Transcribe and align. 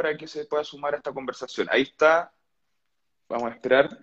para 0.00 0.16
que 0.16 0.26
se 0.26 0.46
pueda 0.46 0.64
sumar 0.64 0.94
a 0.94 0.96
esta 0.96 1.12
conversación. 1.12 1.68
Ahí 1.70 1.82
está. 1.82 2.32
Vamos 3.28 3.50
a 3.50 3.54
esperar. 3.54 3.98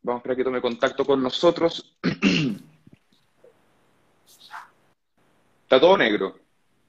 Vamos 0.00 0.18
a 0.18 0.20
esperar 0.20 0.36
que 0.36 0.44
tome 0.44 0.60
contacto 0.60 1.04
con 1.04 1.20
nosotros. 1.20 1.98
Está 5.64 5.80
todo 5.80 5.98
negro. 5.98 6.38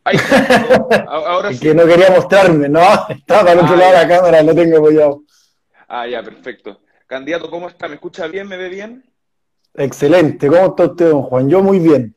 Ahí 0.03 0.17
está. 0.17 0.98
Ahora 1.07 1.52
sí. 1.52 1.59
Que 1.59 1.73
no 1.73 1.88
quería 1.88 2.12
mostrarme, 2.12 2.70
no, 2.70 2.80
estaba 3.09 3.50
al 3.50 3.57
otro 3.57 3.73
ah, 3.73 3.78
lado 3.78 3.91
de 3.91 3.98
la 3.98 4.07
cámara, 4.07 4.44
lo 4.44 4.54
tengo 4.54 4.78
apoyado. 4.78 5.23
Ah, 5.88 6.07
ya, 6.07 6.21
perfecto. 6.21 6.80
Candidato, 7.07 7.50
¿cómo 7.50 7.68
está? 7.70 7.88
¿Me 7.88 7.96
escucha 7.96 8.28
bien? 8.28 8.48
¿Me 8.48 8.55
ve 8.55 8.70
bien? 8.70 9.04
Excelente. 9.73 10.48
¿Cómo 10.48 10.68
está 10.68 10.86
usted, 10.86 11.09
don 11.09 11.23
Juan? 11.23 11.50
Yo 11.50 11.64
muy 11.64 11.80
bien. 11.80 12.16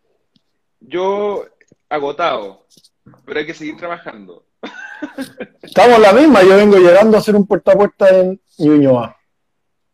Yo 0.81 1.47
agotado, 1.91 2.67
pero 3.27 3.41
hay 3.41 3.47
que 3.47 3.55
seguir 3.55 3.77
trabajando. 3.77 4.47
Estamos 5.63 5.99
la 5.99 6.13
misma. 6.13 6.43
Yo 6.43 6.57
vengo 6.57 6.79
llegando 6.79 7.17
a 7.17 7.21
hacer 7.21 7.37
un 7.37 7.47
puerta 7.47 7.73
a 7.73 7.77
puerta 7.77 8.09
en 8.09 8.41
Ñuñoa. 8.59 9.17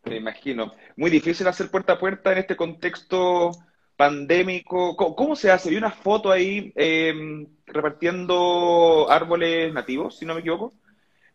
Me 0.04 0.16
imagino. 0.16 0.73
Muy 0.96 1.10
difícil 1.10 1.48
hacer 1.48 1.70
puerta 1.70 1.95
a 1.95 1.98
puerta 1.98 2.32
en 2.32 2.38
este 2.38 2.56
contexto 2.56 3.51
pandémico. 3.96 4.95
¿Cómo, 4.96 5.34
se 5.34 5.51
hace? 5.51 5.70
Vi 5.70 5.77
una 5.77 5.90
foto 5.90 6.30
ahí 6.30 6.73
em, 6.77 7.46
repartiendo 7.66 9.06
árboles 9.10 9.73
nativos, 9.73 10.18
si 10.18 10.26
no 10.26 10.34
me 10.34 10.40
equivoco. 10.40 10.74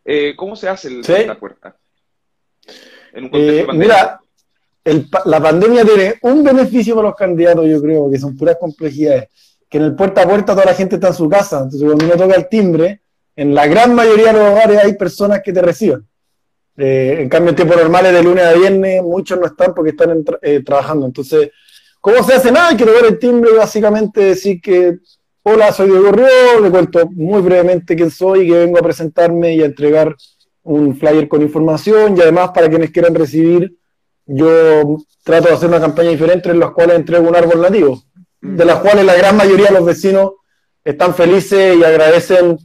Eh, 0.04 0.34
¿Cómo 0.36 0.56
se 0.56 0.68
hace 0.68 0.88
el 0.88 1.02
puerta 1.02 1.32
a 1.32 1.38
puerta? 1.38 1.76
En 3.12 3.24
un 3.24 3.30
contexto 3.30 3.72
eh, 3.72 3.76
mira, 3.76 4.20
la 5.26 5.40
pandemia 5.40 5.84
tiene 5.84 6.14
un 6.22 6.42
beneficio 6.42 6.94
para 6.94 7.08
los 7.08 7.16
candidatos, 7.16 7.66
yo 7.68 7.80
creo, 7.80 8.10
que 8.10 8.18
son 8.18 8.36
puras 8.36 8.56
complejidades. 8.58 9.28
Que 9.72 9.78
en 9.78 9.84
el 9.84 9.96
puerta 9.96 10.22
a 10.22 10.28
puerta 10.28 10.52
toda 10.52 10.66
la 10.66 10.74
gente 10.74 10.94
está 10.94 11.08
en 11.08 11.14
su 11.14 11.28
casa. 11.28 11.56
Entonces, 11.64 11.82
cuando 11.82 12.04
uno 12.04 12.14
toca 12.14 12.36
el 12.36 12.48
timbre, 12.48 13.00
en 13.34 13.54
la 13.54 13.66
gran 13.66 13.92
mayoría 13.92 14.28
de 14.28 14.32
los 14.34 14.50
hogares 14.52 14.84
hay 14.84 14.94
personas 14.94 15.40
que 15.42 15.52
te 15.52 15.62
reciben. 15.62 16.06
Eh, 16.76 17.16
en 17.20 17.28
cambio, 17.28 17.50
en 17.50 17.56
tiempos 17.56 17.76
normales, 17.76 18.12
de 18.12 18.22
lunes 18.22 18.44
a 18.44 18.52
viernes, 18.52 19.02
muchos 19.02 19.40
no 19.40 19.46
están 19.46 19.74
porque 19.74 19.90
están 19.90 20.24
trabajando. 20.64 21.06
Entonces, 21.06 21.50
¿Cómo 22.02 22.20
se 22.24 22.34
hace? 22.34 22.50
Nada, 22.50 22.76
quiero 22.76 22.94
ver 22.94 23.04
el 23.04 23.18
timbre 23.20 23.52
y 23.54 23.56
básicamente 23.56 24.20
decir 24.22 24.60
que, 24.60 24.98
hola, 25.44 25.72
soy 25.72 25.88
Diego 25.88 26.10
Río, 26.10 26.60
le 26.60 26.68
cuento 26.68 27.08
muy 27.12 27.40
brevemente 27.40 27.94
quién 27.94 28.10
soy 28.10 28.40
y 28.40 28.48
que 28.48 28.58
vengo 28.58 28.76
a 28.76 28.82
presentarme 28.82 29.54
y 29.54 29.62
a 29.62 29.66
entregar 29.66 30.16
un 30.64 30.96
flyer 30.96 31.28
con 31.28 31.42
información 31.42 32.16
y 32.16 32.20
además 32.20 32.50
para 32.52 32.68
quienes 32.68 32.90
quieran 32.90 33.14
recibir, 33.14 33.78
yo 34.26 34.96
trato 35.22 35.46
de 35.46 35.54
hacer 35.54 35.68
una 35.68 35.78
campaña 35.78 36.10
diferente 36.10 36.50
en 36.50 36.58
las 36.58 36.72
cuales 36.72 36.96
entrego 36.96 37.28
un 37.28 37.36
árbol 37.36 37.60
nativo, 37.60 38.02
de 38.42 38.64
las 38.64 38.80
cuales 38.80 39.04
la 39.04 39.14
gran 39.14 39.36
mayoría 39.36 39.68
de 39.68 39.74
los 39.74 39.84
vecinos 39.84 40.32
están 40.84 41.14
felices 41.14 41.76
y 41.76 41.84
agradecen 41.84 42.58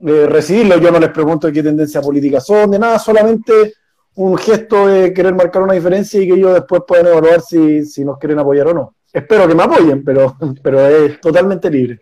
eh, 0.00 0.26
recibirlo. 0.26 0.78
Yo 0.78 0.90
no 0.90 0.98
les 0.98 1.10
pregunto 1.10 1.46
de 1.46 1.52
qué 1.52 1.62
tendencia 1.62 2.00
política 2.00 2.40
son, 2.40 2.72
de 2.72 2.78
nada, 2.78 2.98
solamente 2.98 3.74
un 4.16 4.36
gesto 4.36 4.88
de 4.88 5.14
querer 5.14 5.34
marcar 5.34 5.62
una 5.62 5.74
diferencia 5.74 6.20
y 6.20 6.26
que 6.26 6.34
ellos 6.34 6.52
después 6.52 6.82
puedan 6.86 7.06
evaluar 7.06 7.40
si, 7.40 8.04
nos 8.04 8.18
quieren 8.18 8.40
apoyar 8.40 8.66
o 8.66 8.74
no. 8.74 8.94
Espero 9.12 9.46
que 9.46 9.54
me 9.54 9.62
apoyen, 9.62 10.04
pero, 10.04 10.36
pero 10.62 10.86
es 10.86 11.20
totalmente 11.20 11.70
libre. 11.70 12.00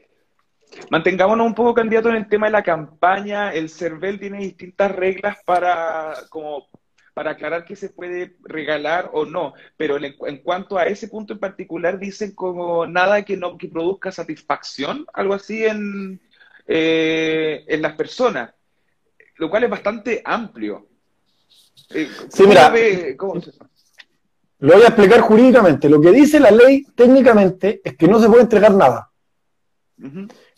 Mantengámonos 0.91 1.47
un 1.47 1.55
poco 1.55 1.75
candidato 1.75 2.09
en 2.09 2.17
el 2.17 2.29
tema 2.29 2.47
de 2.47 2.53
la 2.53 2.63
campaña. 2.63 3.53
El 3.53 3.69
CERVEL 3.69 4.19
tiene 4.19 4.39
distintas 4.39 4.95
reglas 4.95 5.37
para, 5.45 6.15
como, 6.31 6.67
para 7.19 7.33
aclarar 7.33 7.64
qué 7.64 7.74
se 7.74 7.88
puede 7.88 8.36
regalar 8.44 9.11
o 9.12 9.24
no, 9.24 9.52
pero 9.77 9.98
en, 9.98 10.38
cuanto 10.38 10.78
a 10.78 10.84
ese 10.84 11.08
punto 11.08 11.33
en 11.33 11.41
particular 11.41 11.98
dicen 11.98 12.30
como 12.30 12.86
nada 12.86 13.24
que 13.24 13.36
no 13.36 13.58
que 13.58 13.66
produzca 13.66 14.12
satisfacción, 14.12 15.05
algo 15.12 15.34
así 15.34 15.64
en, 15.64 16.20
eh, 16.69 17.64
en 17.66 17.83
las 17.83 17.96
personas, 17.96 18.55
lo 19.34 19.50
cual 19.50 19.64
es 19.64 19.70
bastante 19.70 20.22
amplio. 20.24 20.86
Eh, 21.91 22.08
sí, 22.28 22.46
mira, 22.46 22.72
lo 24.61 24.74
voy 24.74 24.83
a 24.84 24.86
explicar 24.86 25.20
jurídicamente. 25.23 25.89
Lo 25.89 26.01
que 26.01 26.12
dice 26.12 26.39
la 26.39 26.52
ley 26.52 26.86
técnicamente 26.95 27.80
es 27.83 27.96
que 27.96 28.07
no 28.07 28.20
se 28.20 28.28
puede 28.28 28.42
entregar 28.42 28.74
nada. 28.74 29.11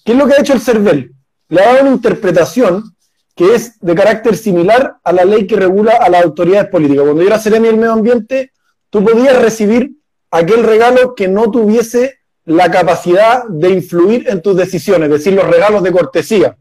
¿Qué 0.04 0.12
es 0.12 0.18
lo 0.18 0.26
que 0.26 0.34
ha 0.34 0.40
hecho 0.40 0.52
el 0.52 0.60
CERVEL? 0.60 1.10
Le 1.48 1.62
ha 1.62 1.72
dado 1.72 1.86
una 1.86 1.92
interpretación 1.92 2.94
que 3.40 3.54
es 3.54 3.80
de 3.80 3.94
carácter 3.94 4.36
similar 4.36 4.96
a 5.02 5.14
la 5.14 5.24
ley 5.24 5.46
que 5.46 5.56
regula 5.56 5.92
a 5.92 6.10
las 6.10 6.24
autoridades 6.24 6.68
políticas. 6.68 7.04
Cuando 7.04 7.22
yo 7.22 7.28
era 7.28 7.38
seremi 7.38 7.68
del 7.68 7.78
medio 7.78 7.94
ambiente, 7.94 8.52
tú 8.90 9.02
podías 9.02 9.40
recibir 9.40 9.92
aquel 10.30 10.62
regalo 10.62 11.14
que 11.14 11.26
no 11.26 11.50
tuviese 11.50 12.18
la 12.44 12.70
capacidad 12.70 13.44
de 13.48 13.70
influir 13.70 14.28
en 14.28 14.42
tus 14.42 14.54
decisiones, 14.58 15.08
es 15.08 15.24
decir, 15.24 15.32
los 15.32 15.48
regalos 15.48 15.82
de 15.82 15.90
cortesía. 15.90 16.54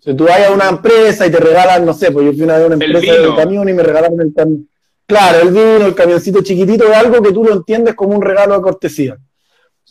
Si 0.00 0.12
tú 0.12 0.24
vas 0.24 0.46
a 0.46 0.52
una 0.52 0.68
empresa 0.68 1.26
y 1.26 1.30
te 1.30 1.40
regalan, 1.40 1.86
no 1.86 1.94
sé, 1.94 2.12
pues 2.12 2.26
yo 2.26 2.32
fui 2.32 2.42
una 2.42 2.58
vez 2.58 2.64
a 2.64 2.74
una 2.74 2.84
empresa 2.84 3.12
de 3.14 3.34
camión 3.34 3.66
y 3.66 3.72
me 3.72 3.82
regalaron 3.82 4.20
el 4.20 4.34
camión. 4.34 4.68
Claro, 5.06 5.40
el 5.40 5.48
vino, 5.48 5.86
el 5.86 5.94
camioncito 5.94 6.42
chiquitito, 6.42 6.92
es 6.92 6.94
algo 6.94 7.22
que 7.22 7.32
tú 7.32 7.42
lo 7.42 7.54
entiendes 7.54 7.94
como 7.94 8.14
un 8.14 8.20
regalo 8.20 8.54
de 8.54 8.60
cortesía. 8.60 9.16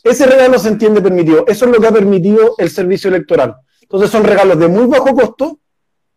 Ese 0.04 0.24
regalo 0.24 0.56
se 0.60 0.68
entiende 0.68 1.02
permitido. 1.02 1.44
Eso 1.48 1.64
es 1.64 1.72
lo 1.72 1.80
que 1.80 1.88
ha 1.88 1.92
permitido 1.92 2.54
el 2.58 2.70
servicio 2.70 3.08
electoral. 3.08 3.56
Entonces 3.82 4.08
son 4.08 4.22
regalos 4.22 4.56
de 4.56 4.68
muy 4.68 4.86
bajo 4.86 5.12
costo 5.16 5.58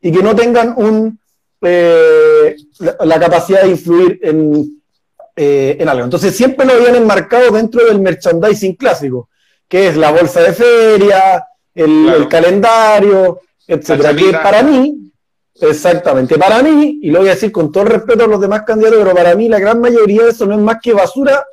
y 0.02 0.12
que 0.12 0.24
no 0.24 0.36
tengan 0.36 0.74
un, 0.78 1.20
eh, 1.62 2.56
la, 3.00 3.20
capacidad 3.20 3.64
de 3.64 3.70
influir 3.70 4.20
en, 4.24 4.82
eh, 5.36 5.78
en 5.80 5.90
algo. 5.90 6.06
Entonces 6.06 6.36
siempre 6.36 6.66
lo 6.66 6.74
habían 6.74 6.96
enmarcado 6.96 7.52
dentro 7.52 7.86
del 7.86 8.00
merchandising 8.00 8.76
clásico, 8.76 9.30
que 9.68 9.90
es 9.90 9.98
la 9.98 10.12
bolsa 10.12 10.42
de 10.42 10.54
feria, 10.54 11.46
el 11.74 12.28
calendario, 12.30 13.40
etcétera. 13.68 14.16
Que 14.16 14.32
para 14.32 14.64
mí, 14.64 15.12
exactamente, 15.60 16.38
para 16.38 16.62
mí, 16.62 17.00
y 17.02 17.12
lo 17.12 17.20
voy 17.20 17.30
a 17.30 17.36
decir 17.36 17.52
con 17.52 17.72
todo 17.72 17.84
el 17.84 17.90
respeto 17.90 18.26
a 18.26 18.28
los 18.28 18.42
demás 18.42 18.64
candidatos, 18.64 19.00
pero 19.02 19.16
para 19.16 19.36
mí 19.36 19.48
la 19.48 19.60
gran 19.60 19.80
mayoría 19.80 20.24
de 20.24 20.30
eso 20.32 20.46
no 20.46 20.56
es 20.56 20.62
más 20.62 20.78
que 20.82 20.94
basura 20.94 21.46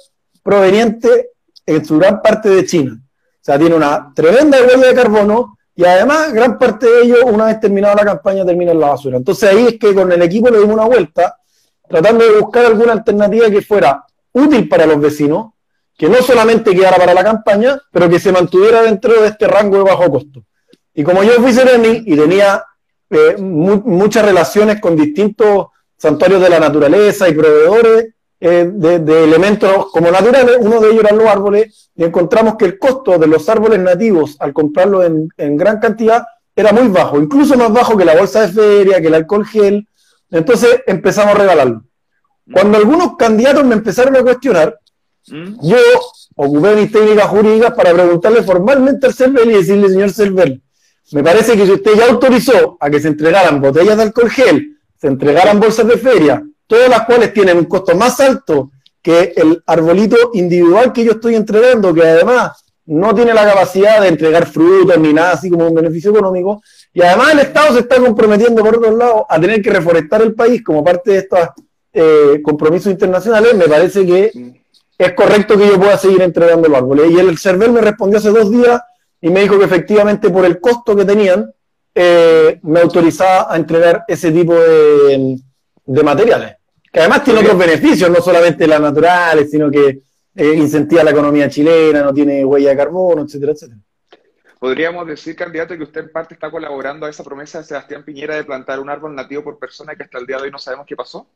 proveniente 0.43 1.31
en 1.67 1.85
su 1.85 1.99
gran 1.99 2.21
parte 2.23 2.49
de 2.49 2.65
China. 2.65 2.99
O 3.01 3.45
sea, 3.49 3.59
tiene 3.59 3.75
una 3.75 4.13
tremenda 4.15 4.59
huella 4.61 4.89
de 4.89 4.95
carbono 4.95 5.58
y 5.79 5.85
además 5.85 6.33
gran 6.33 6.59
parte 6.59 6.87
de 6.91 7.03
ello, 7.03 7.27
una 7.27 7.45
vez 7.45 7.61
terminada 7.61 7.95
la 7.95 8.05
campaña, 8.05 8.45
termina 8.45 8.73
en 8.73 8.81
la 8.81 8.89
basura. 8.89 9.17
Entonces 9.17 9.49
ahí 9.49 9.65
es 9.65 9.79
que 9.79 9.95
con 9.95 10.11
el 10.11 10.21
equipo 10.23 10.51
le 10.51 10.59
dimos 10.59 10.75
una 10.75 10.87
vuelta, 10.87 11.39
tratando 11.89 12.25
de 12.25 12.41
buscar 12.41 12.65
alguna 12.65 12.95
alternativa 12.95 13.49
que 13.49 13.63
fuera 13.63 14.05
útil 14.33 14.69
para 14.69 14.87
los 14.87 15.01
vecinos, 15.01 15.53
que 15.97 16.09
no 16.09 16.17
solamente 16.17 16.75
quedara 16.75 16.97
para 16.97 17.15
la 17.15 17.23
campaña, 17.23 17.81
pero 17.93 18.09
que 18.09 18.19
se 18.19 18.33
mantuviera 18.33 18.83
dentro 18.83 19.23
de 19.23 19.29
este 19.29 19.47
rango 19.47 19.77
de 19.77 19.85
bajo 19.85 20.11
costo. 20.11 20.43
Y 20.95 21.05
como 21.05 21.23
yo 21.23 21.35
fui 21.35 21.53
sereni 21.53 22.03
y 22.07 22.17
tenía 22.17 22.65
eh, 23.09 23.37
muchas 23.39 24.25
relaciones 24.25 24.81
con 24.81 24.97
distintos 24.97 25.67
santuarios 25.97 26.43
de 26.43 26.49
la 26.51 26.59
naturaleza 26.59 27.29
y 27.29 27.35
proveedores 27.35 28.15
eh, 28.41 28.71
de, 28.73 29.25
elementos 29.25 29.91
como 29.91 30.11
naturales, 30.11 30.59
uno 30.61 30.81
de 30.81 30.91
ellos 30.91 31.05
eran 31.05 31.19
los 31.19 31.27
árboles, 31.27 31.91
y 31.97 32.05
encontramos 32.05 32.55
que 32.57 32.67
el 32.67 32.79
costo 32.79 33.19
de 33.19 33.27
los 33.27 33.49
árboles 33.49 33.81
nativos 33.81 34.37
al 34.39 34.53
comprarlos 34.53 35.07
en, 35.37 35.57
gran 35.57 35.81
cantidad 35.81 36.25
era 36.55 36.73
muy 36.73 36.89
bajo, 36.89 37.21
incluso 37.21 37.57
más 37.57 37.73
bajo 37.73 37.97
que 37.97 38.05
la 38.05 38.17
bolsa 38.17 38.43
de 38.43 38.49
feria, 38.49 39.01
que 39.01 39.09
el 39.09 39.15
alcohol 39.15 39.45
gel. 39.45 39.89
Entonces 40.31 40.83
empezamos 40.87 41.35
a 41.35 41.39
regalarlo. 41.39 41.85
Cuando 42.53 42.79
algunos 42.79 43.17
candidatos 43.17 43.65
me 43.65 43.75
empezaron 43.75 44.17
a 44.17 44.23
cuestionar, 44.23 44.79
mm. 45.27 45.55
yo 45.63 45.77
ocupé 46.37 46.77
mis 46.77 46.93
técnicas 46.93 47.27
jurídicas 47.27 47.75
para 47.75 47.93
preguntarle 47.93 48.43
formalmente 48.43 49.07
al 49.07 49.15
CERVEL 49.15 49.51
y 49.51 49.55
decirle, 49.55 49.89
señor 49.89 50.11
CERVEL, 50.11 50.63
me 51.13 51.25
parece 51.25 51.57
que 51.57 51.67
si 51.67 51.73
usted 51.73 51.95
ya 51.97 52.07
autorizó 52.07 52.77
a 52.79 52.89
que 52.89 53.01
se 53.01 53.09
entregaran 53.09 53.61
botellas 53.61 53.97
de 53.97 54.03
alcohol 54.05 54.31
gel, 54.31 54.77
se 54.97 55.09
entregaran 55.09 55.59
bolsas 55.59 55.87
de 55.89 55.97
feria, 55.97 56.43
todas 56.69 56.89
las 56.89 57.05
cuales 57.05 57.33
tienen 57.33 57.59
un 57.59 57.65
costo 57.65 57.97
más 57.97 58.21
alto 58.21 58.71
que 59.03 59.33
el 59.35 59.61
arbolito 59.67 60.31
individual 60.35 60.93
que 60.93 61.05
yo 61.05 61.13
estoy 61.13 61.35
entregando, 61.35 61.93
que 61.93 62.03
además 62.03 62.65
no 62.87 63.13
tiene 63.13 63.35
la 63.35 63.45
capacidad 63.45 64.01
de 64.01 64.09
entregar 64.09 64.47
frutos 64.47 64.97
ni 64.99 65.13
nada 65.13 65.33
así 65.33 65.51
como 65.51 65.67
un 65.67 65.75
beneficio 65.75 66.13
económico, 66.13 66.63
y 66.93 67.03
además 67.03 67.33
el 67.33 67.41
Estado 67.41 67.75
se 67.75 67.81
está 67.81 67.97
comprometiendo, 67.97 68.63
por 68.63 68.77
otro 68.77 68.97
lado, 68.97 69.27
a 69.29 69.41
tener 69.41 69.61
que 69.61 69.71
reforestar 69.71 70.23
el 70.23 70.35
país 70.35 70.63
como 70.63 70.85
parte 70.85 71.11
de 71.11 71.19
estos 71.19 71.41
eh, 71.93 72.41
compromisos 72.45 72.93
internacionales, 72.93 73.57
me 73.57 73.67
parece 73.67 74.07
que 74.07 74.31
es 74.99 75.13
correcto 75.15 75.57
que 75.57 75.69
yo 75.69 75.79
pueda 75.79 75.97
seguir 75.97 76.23
entregando 76.23 76.69
los 76.69 76.77
árboles. 76.77 77.11
Y 77.11 77.19
el 77.19 77.39
CERVEL 77.39 77.73
me 77.73 77.81
respondió 77.81 78.19
hace 78.19 78.31
dos 78.31 78.51
días 78.51 78.81
y 79.21 79.31
me 79.31 79.41
dijo 79.41 79.59
que 79.59 79.65
efectivamente 79.65 80.29
por 80.29 80.45
el 80.45 80.61
costo 80.61 80.97
que 80.97 81.05
tenían, 81.05 81.51
eh, 81.95 82.61
me 82.63 82.81
autorizaba 82.81 83.53
a 83.53 83.57
entregar 83.57 84.05
ese 84.07 84.31
tipo 84.31 84.55
de, 84.55 85.41
materiales. 86.05 86.57
Que 86.93 87.01
además 87.01 87.25
tiene 87.25 87.41
otros 87.41 87.59
beneficios, 87.59 88.11
no 88.11 88.21
solamente 88.23 88.67
las 88.67 88.81
naturales, 88.81 89.51
sino 89.51 89.71
que 89.71 90.01
eh, 90.35 90.55
incentiva 90.55 91.03
la 91.05 91.11
economía 91.11 91.49
chilena, 91.49 92.03
no 92.03 92.15
tiene 92.15 92.45
huella 92.45 92.71
de 92.71 92.77
carbono, 92.77 93.23
etcétera, 93.23 93.53
etcétera. 93.53 93.81
Podríamos 94.59 95.07
decir, 95.07 95.37
candidato, 95.37 95.77
que 95.77 95.85
usted 95.85 96.01
en 96.01 96.13
parte 96.13 96.35
está 96.35 96.51
colaborando 96.51 97.07
a 97.07 97.11
esa 97.11 97.23
promesa 97.23 97.59
de 97.59 97.65
Sebastián 97.65 98.05
Piñera 98.05 98.35
de 98.37 98.45
plantar 98.45 98.81
un 98.81 98.91
árbol 98.91 99.15
nativo 99.15 99.45
por 99.45 99.59
persona 99.59 99.95
que 99.95 100.03
hasta 100.03 100.19
el 100.19 100.27
día 100.27 100.37
de 100.37 100.45
hoy 100.45 100.51
no 100.51 100.59
sabemos 100.59 100.87
qué 100.87 100.97
pasó. 100.97 101.27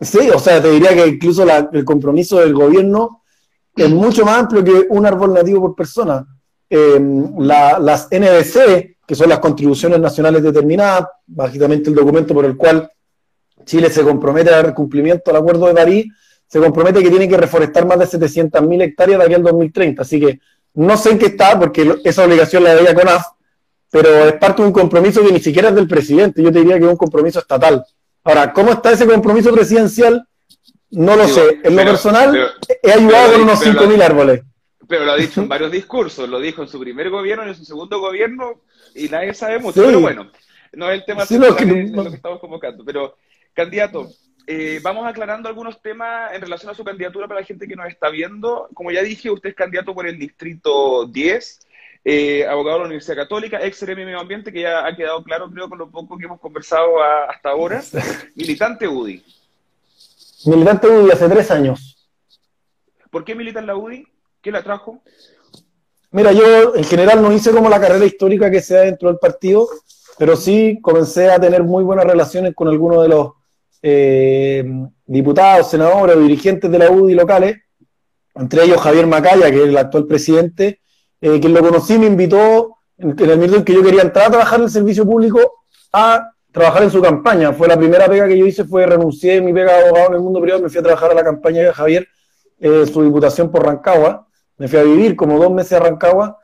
Sí, 0.00 0.28
o 0.28 0.38
sea, 0.38 0.60
te 0.60 0.70
diría 0.70 0.94
que 0.94 1.06
incluso 1.06 1.46
el 1.72 1.84
compromiso 1.84 2.40
del 2.40 2.52
gobierno 2.52 3.22
es 3.74 3.90
mucho 3.90 4.24
más 4.24 4.38
amplio 4.40 4.62
que 4.62 4.86
un 4.90 5.06
árbol 5.06 5.32
nativo 5.34 5.60
por 5.60 5.74
persona. 5.74 6.26
em, 6.70 7.38
las 7.38 8.08
NDC, 8.10 8.96
que 9.06 9.14
son 9.14 9.28
las 9.28 9.38
contribuciones 9.38 10.00
nacionales 10.00 10.42
determinadas, 10.42 11.06
básicamente 11.26 11.90
el 11.90 11.94
documento 11.94 12.34
por 12.34 12.46
el 12.46 12.56
cual 12.56 12.90
Chile 13.64 13.90
se 13.90 14.02
compromete 14.02 14.50
a 14.50 14.62
dar 14.62 14.74
cumplimiento 14.74 15.30
al 15.30 15.36
Acuerdo 15.36 15.66
de 15.66 15.74
París, 15.74 16.06
se 16.46 16.60
compromete 16.60 17.02
que 17.02 17.10
tiene 17.10 17.28
que 17.28 17.36
reforestar 17.36 17.86
más 17.86 17.98
de 17.98 18.18
700.000 18.18 18.82
hectáreas 18.82 19.18
de 19.18 19.24
aquí 19.24 19.34
al 19.34 19.42
2030. 19.42 20.02
Así 20.02 20.20
que 20.20 20.40
no 20.74 20.96
sé 20.96 21.12
en 21.12 21.18
qué 21.18 21.26
está, 21.26 21.58
porque 21.58 22.00
esa 22.04 22.24
obligación 22.24 22.64
la 22.64 22.76
con 22.76 22.94
CONAF, 22.94 23.26
pero 23.90 24.08
es 24.26 24.32
parte 24.34 24.62
de 24.62 24.68
un 24.68 24.74
compromiso 24.74 25.22
que 25.24 25.32
ni 25.32 25.40
siquiera 25.40 25.68
es 25.68 25.74
del 25.74 25.86
presidente, 25.86 26.42
yo 26.42 26.52
te 26.52 26.58
diría 26.58 26.78
que 26.78 26.84
es 26.84 26.90
un 26.90 26.96
compromiso 26.96 27.38
estatal. 27.38 27.84
Ahora, 28.24 28.52
¿cómo 28.52 28.72
está 28.72 28.92
ese 28.92 29.06
compromiso 29.06 29.52
presidencial? 29.52 30.26
No 30.90 31.16
lo 31.16 31.28
sé. 31.28 31.60
En 31.62 31.76
lo 31.76 31.84
personal, 31.84 32.52
he 32.82 32.92
ayudado 32.92 33.32
con 33.32 33.42
unos 33.42 33.64
5.000 33.64 34.02
árboles. 34.02 34.42
Pero 34.88 35.04
lo 35.04 35.12
ha 35.12 35.16
dicho 35.16 35.40
en 35.40 35.48
varios 35.50 35.70
discursos, 35.70 36.28
lo 36.28 36.40
dijo 36.40 36.62
en 36.62 36.68
su 36.68 36.80
primer 36.80 37.10
gobierno, 37.10 37.44
en 37.44 37.54
su 37.54 37.64
segundo 37.64 38.00
gobierno, 38.00 38.62
y 38.94 39.08
nadie 39.08 39.34
sabe 39.34 39.58
mucho. 39.58 39.84
Pero 39.84 40.00
bueno, 40.00 40.30
no 40.72 40.90
es 40.90 41.00
el 41.00 41.04
tema 41.04 41.24
de 41.24 41.38
lo 41.38 41.54
que 41.56 42.16
estamos 42.16 42.40
convocando. 42.40 42.84
Pero, 42.84 43.16
candidato, 43.54 44.10
eh, 44.46 44.78
vamos 44.82 45.06
aclarando 45.06 45.48
algunos 45.48 45.80
temas 45.80 46.34
en 46.34 46.42
relación 46.42 46.70
a 46.70 46.74
su 46.74 46.84
candidatura 46.84 47.26
para 47.26 47.40
la 47.40 47.46
gente 47.46 47.66
que 47.66 47.76
nos 47.76 47.88
está 47.88 48.10
viendo. 48.10 48.68
Como 48.74 48.90
ya 48.90 49.02
dije, 49.02 49.30
usted 49.30 49.50
es 49.50 49.56
candidato 49.56 49.94
por 49.94 50.06
el 50.06 50.18
distrito 50.18 51.06
10, 51.06 51.60
eh, 52.04 52.46
abogado 52.46 52.76
de 52.76 52.80
la 52.80 52.86
Universidad 52.86 53.16
Católica, 53.16 53.64
ex 53.64 53.80
de 53.80 53.96
Medio 53.96 54.20
Ambiente, 54.20 54.52
que 54.52 54.60
ya 54.60 54.86
ha 54.86 54.94
quedado 54.94 55.22
claro, 55.24 55.50
creo, 55.50 55.68
con 55.70 55.78
lo 55.78 55.90
poco 55.90 56.18
que 56.18 56.26
hemos 56.26 56.40
conversado 56.40 57.02
hasta 57.02 57.50
ahora. 57.50 57.82
Militante 58.34 58.86
UDI. 58.86 59.24
Militante 60.46 60.88
UDI 60.88 61.10
hace 61.10 61.28
tres 61.28 61.50
años. 61.50 62.10
¿Por 63.10 63.24
qué 63.24 63.34
milita 63.34 63.60
en 63.60 63.66
la 63.66 63.76
UDI? 63.76 64.06
¿Qué 64.42 64.50
la 64.50 64.62
trajo? 64.62 65.00
Mira, 66.10 66.32
yo 66.32 66.74
en 66.74 66.84
general 66.84 67.22
no 67.22 67.32
hice 67.32 67.50
como 67.50 67.70
la 67.70 67.80
carrera 67.80 68.04
histórica 68.04 68.50
que 68.50 68.60
sea 68.60 68.82
dentro 68.82 69.08
del 69.08 69.18
partido, 69.18 69.66
pero 70.18 70.36
sí 70.36 70.78
comencé 70.82 71.30
a 71.30 71.40
tener 71.40 71.62
muy 71.62 71.82
buenas 71.82 72.04
relaciones 72.04 72.54
con 72.54 72.68
algunos 72.68 73.02
de 73.02 73.08
los 73.08 73.32
eh, 73.86 74.64
diputados, 75.04 75.68
senadores 75.68 76.18
dirigentes 76.18 76.70
de 76.70 76.78
la 76.78 76.90
UDI 76.90 77.12
locales, 77.12 77.56
entre 78.34 78.64
ellos 78.64 78.80
Javier 78.80 79.06
Macaya, 79.06 79.50
que 79.50 79.62
es 79.62 79.68
el 79.68 79.76
actual 79.76 80.06
presidente, 80.06 80.80
eh, 81.20 81.38
quien 81.38 81.52
lo 81.52 81.60
conocí 81.60 81.98
me 81.98 82.06
invitó 82.06 82.78
en, 82.96 83.10
el 83.10 83.28
momento 83.28 83.56
en 83.56 83.64
que 83.64 83.74
yo 83.74 83.82
quería 83.82 84.00
entrar 84.00 84.28
a 84.28 84.30
trabajar 84.30 84.58
en 84.60 84.64
el 84.64 84.70
servicio 84.70 85.04
público 85.04 85.38
a 85.92 86.30
trabajar 86.50 86.84
en 86.84 86.90
su 86.90 87.02
campaña. 87.02 87.52
Fue 87.52 87.68
la 87.68 87.76
primera 87.76 88.06
pega 88.06 88.26
que 88.26 88.38
yo 88.38 88.46
hice, 88.46 88.64
fue 88.64 88.86
renuncié 88.86 89.42
mi 89.42 89.52
pega 89.52 89.76
de 89.76 89.88
abogado 89.88 90.08
en 90.08 90.14
el 90.14 90.20
mundo 90.20 90.40
privado, 90.40 90.62
me 90.62 90.70
fui 90.70 90.78
a 90.78 90.82
trabajar 90.82 91.10
a 91.10 91.14
la 91.14 91.22
campaña 91.22 91.60
de 91.60 91.72
Javier, 91.74 92.08
eh, 92.58 92.86
su 92.90 93.02
diputación 93.02 93.50
por 93.50 93.66
Rancagua, 93.66 94.26
me 94.56 94.66
fui 94.66 94.78
a 94.78 94.82
vivir 94.82 95.14
como 95.14 95.38
dos 95.38 95.52
meses 95.52 95.74
a 95.74 95.80
Rancagua, 95.80 96.38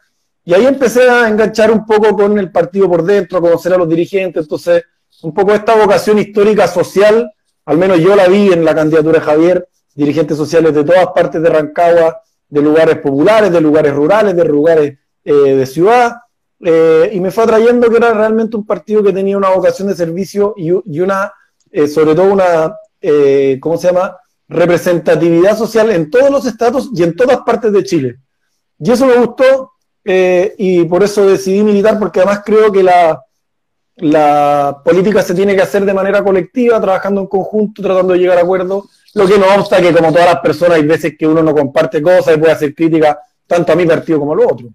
y 0.45 0.53
ahí 0.53 0.67
empecé 0.67 1.09
a 1.09 1.27
enganchar 1.27 1.71
un 1.71 1.87
poco 1.87 2.15
con 2.15 2.39
el 2.39 2.53
partido 2.53 2.87
por 2.87 3.03
dentro, 3.03 3.39
a 3.39 3.41
conocer 3.41 3.73
a 3.73 3.79
los 3.79 3.89
dirigentes, 3.89 4.43
entonces 4.43 4.85
un 5.23 5.35
poco 5.35 5.53
esta 5.53 5.75
vocación 5.77 6.19
histórica 6.19 6.67
social, 6.67 7.33
al 7.67 7.79
menos 7.79 7.99
yo 7.99 8.17
la 8.17 8.29
vi 8.29 8.53
en 8.53 8.65
la 8.65 8.75
candidatura 8.75 9.19
de 9.19 9.25
Javier, 9.25 9.69
dirigentes 9.95 10.37
sociales 10.37 10.75
de 10.75 10.85
todas 10.85 11.07
partes 11.09 11.43
de 11.43 11.49
Rancagua, 11.49 12.23
de 12.49 12.63
lugares 12.63 12.99
populares, 12.99 13.53
de 13.53 13.61
lugares 13.61 13.95
rurales, 13.95 14.35
de 14.35 14.45
lugares 14.45 14.99
eh, 15.25 15.33
de 15.33 15.67
ciudad, 15.67 16.17
eh, 16.61 17.11
y 17.13 17.21
me 17.21 17.31
fue 17.31 17.45
atrayendo 17.45 17.89
que 17.89 17.97
era 17.97 18.13
realmente 18.13 18.57
un 18.57 18.67
partido 18.67 19.03
que 19.03 19.13
tenía 19.13 19.37
una 19.37 19.51
vocación 19.51 19.89
de 19.89 19.95
servicio 19.95 20.55
y, 20.57 20.71
una, 21.01 21.33
eh, 21.71 21.87
sobre 21.87 22.15
todo 22.15 22.33
una, 22.33 22.75
¿cómo 23.61 23.77
se 23.77 23.89
llama?, 23.89 24.17
representatividad 24.49 25.57
social 25.57 25.91
en 25.91 26.11
todos 26.11 26.29
los 26.29 26.45
estados 26.45 26.91
y 26.93 27.05
en 27.05 27.15
todas 27.15 27.39
partes 27.43 27.73
de 27.73 27.85
Chile. 27.85 28.17
Y 28.79 28.91
eso 28.91 29.07
me 29.07 29.15
gustó 29.15 29.73
y 30.05 30.85
por 30.87 31.05
eso 31.05 31.27
decidí 31.27 31.63
militar, 31.63 31.99
porque 31.99 32.21
además 32.21 32.43
creo 32.45 32.73
que 32.73 32.83
la, 32.83 33.23
la 34.01 34.81
política 34.85 35.23
se 35.23 35.35
tiene 35.35 35.55
que 35.55 35.63
hacer 35.63 35.85
de 35.85 35.95
manera 35.95 36.23
colectiva, 36.23 36.81
trabajando 36.81 37.21
en 37.21 37.27
conjunto, 37.27 37.83
tratando 37.83 38.15
de 38.15 38.21
llegar 38.21 38.39
a 38.39 38.43
acuerdos, 38.43 38.85
lo 39.15 39.27
que 39.27 39.39
no 39.39 39.47
obsta 39.55 39.81
que 39.81 39.93
como 39.93 40.13
todas 40.13 40.27
las 40.27 40.41
personas 40.41 40.79
hay 40.79 40.87
veces 40.87 41.17
que 41.19 41.27
uno 41.27 41.43
no 41.43 41.55
comparte 41.55 42.01
cosas 42.01 42.37
y 42.37 42.39
puede 42.39 42.53
hacer 42.53 42.75
crítica 42.75 43.19
tanto 43.47 43.73
a 43.73 43.77
mi 43.77 43.87
partido 43.87 44.21
como 44.21 44.33
a 44.33 44.37
lo 44.37 44.49
otro. 44.49 44.69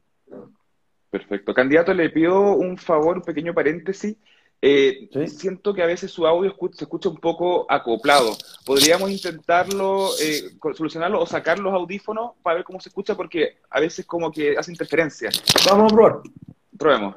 Perfecto. 1.09 1.53
Candidato, 1.53 1.93
le 1.93 2.09
pido 2.09 2.55
un 2.55 2.77
favor, 2.77 3.17
un 3.17 3.23
pequeño 3.23 3.53
paréntesis. 3.53 4.17
Eh, 4.61 5.09
siento 5.27 5.73
que 5.73 5.81
a 5.81 5.85
veces 5.85 6.11
su 6.11 6.25
audio 6.25 6.53
se 6.73 6.83
escucha 6.83 7.07
un 7.07 7.17
poco 7.17 7.65
acoplado. 7.69 8.35
¿Podríamos 8.65 9.09
intentarlo, 9.11 10.09
eh, 10.21 10.57
solucionarlo 10.75 11.21
o 11.21 11.25
sacar 11.25 11.59
los 11.59 11.73
audífonos 11.73 12.31
para 12.41 12.55
ver 12.55 12.65
cómo 12.65 12.81
se 12.81 12.89
escucha? 12.89 13.15
Porque 13.15 13.59
a 13.69 13.79
veces 13.79 14.05
como 14.05 14.31
que 14.31 14.57
hace 14.57 14.71
interferencia. 14.71 15.29
Vamos 15.69 15.91
a 15.91 15.95
probar. 15.95 16.19
Probemos. 16.77 17.15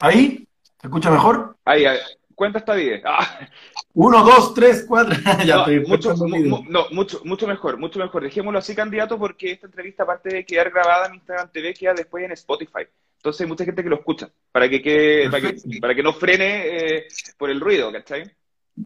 ¿Ahí? 0.00 0.48
¿Se 0.80 0.86
escucha 0.86 1.10
mejor? 1.10 1.56
Ahí, 1.64 1.84
ahí. 1.84 1.98
cuenta 2.34 2.58
está 2.58 2.74
bien. 2.74 3.02
Ah. 3.04 3.38
Uno, 3.92 4.24
dos, 4.24 4.54
tres, 4.54 4.86
cuatro. 4.88 5.14
ya 5.44 5.56
no, 5.56 5.60
estoy 5.60 5.80
mucho, 5.80 6.14
no, 6.14 6.86
mucho, 6.90 7.20
mucho 7.24 7.46
mejor, 7.46 7.78
mucho 7.78 7.98
mejor. 7.98 8.22
Dejémoslo 8.22 8.58
así, 8.58 8.74
candidato, 8.74 9.18
porque 9.18 9.52
esta 9.52 9.66
entrevista, 9.66 10.04
aparte 10.04 10.30
de 10.30 10.46
quedar 10.46 10.70
grabada 10.70 11.06
en 11.06 11.16
Instagram 11.16 11.50
TV, 11.52 11.74
queda 11.74 11.92
después 11.92 12.24
en 12.24 12.32
Spotify. 12.32 12.86
Entonces 13.16 13.42
hay 13.42 13.46
mucha 13.46 13.66
gente 13.66 13.82
que 13.82 13.90
lo 13.90 13.96
escucha, 13.96 14.30
para 14.50 14.70
que, 14.70 14.80
quede, 14.80 15.28
para 15.78 15.94
que, 15.94 16.02
no 16.02 16.14
frene 16.14 16.96
eh, 16.96 17.08
por 17.36 17.50
el 17.50 17.60
ruido, 17.60 17.92
¿cachai? 17.92 18.34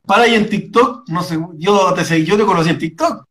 Para 0.05 0.27
y 0.27 0.35
en 0.35 0.49
TikTok, 0.49 1.09
no 1.11 1.23
sé, 1.23 1.39
yo 1.57 1.95
te, 1.95 2.25
yo 2.25 2.37
te 2.37 2.45
conocí 2.45 2.71
en 2.71 2.79
TikTok. 2.79 3.25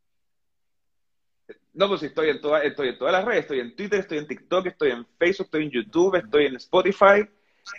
No, 1.74 1.90
pues 1.90 2.04
estoy 2.04 2.30
en, 2.30 2.40
toda, 2.40 2.64
estoy 2.64 2.90
en 2.90 2.98
todas 2.98 3.12
las 3.12 3.26
redes, 3.26 3.42
estoy 3.42 3.60
en 3.60 3.76
Twitter, 3.76 4.00
estoy 4.00 4.20
en 4.20 4.28
TikTok, 4.28 4.68
estoy 4.68 4.92
en 4.92 5.06
Facebook, 5.18 5.48
estoy 5.48 5.64
en 5.64 5.72
YouTube, 5.72 6.16
estoy 6.16 6.46
en 6.46 6.56
Spotify. 6.56 7.28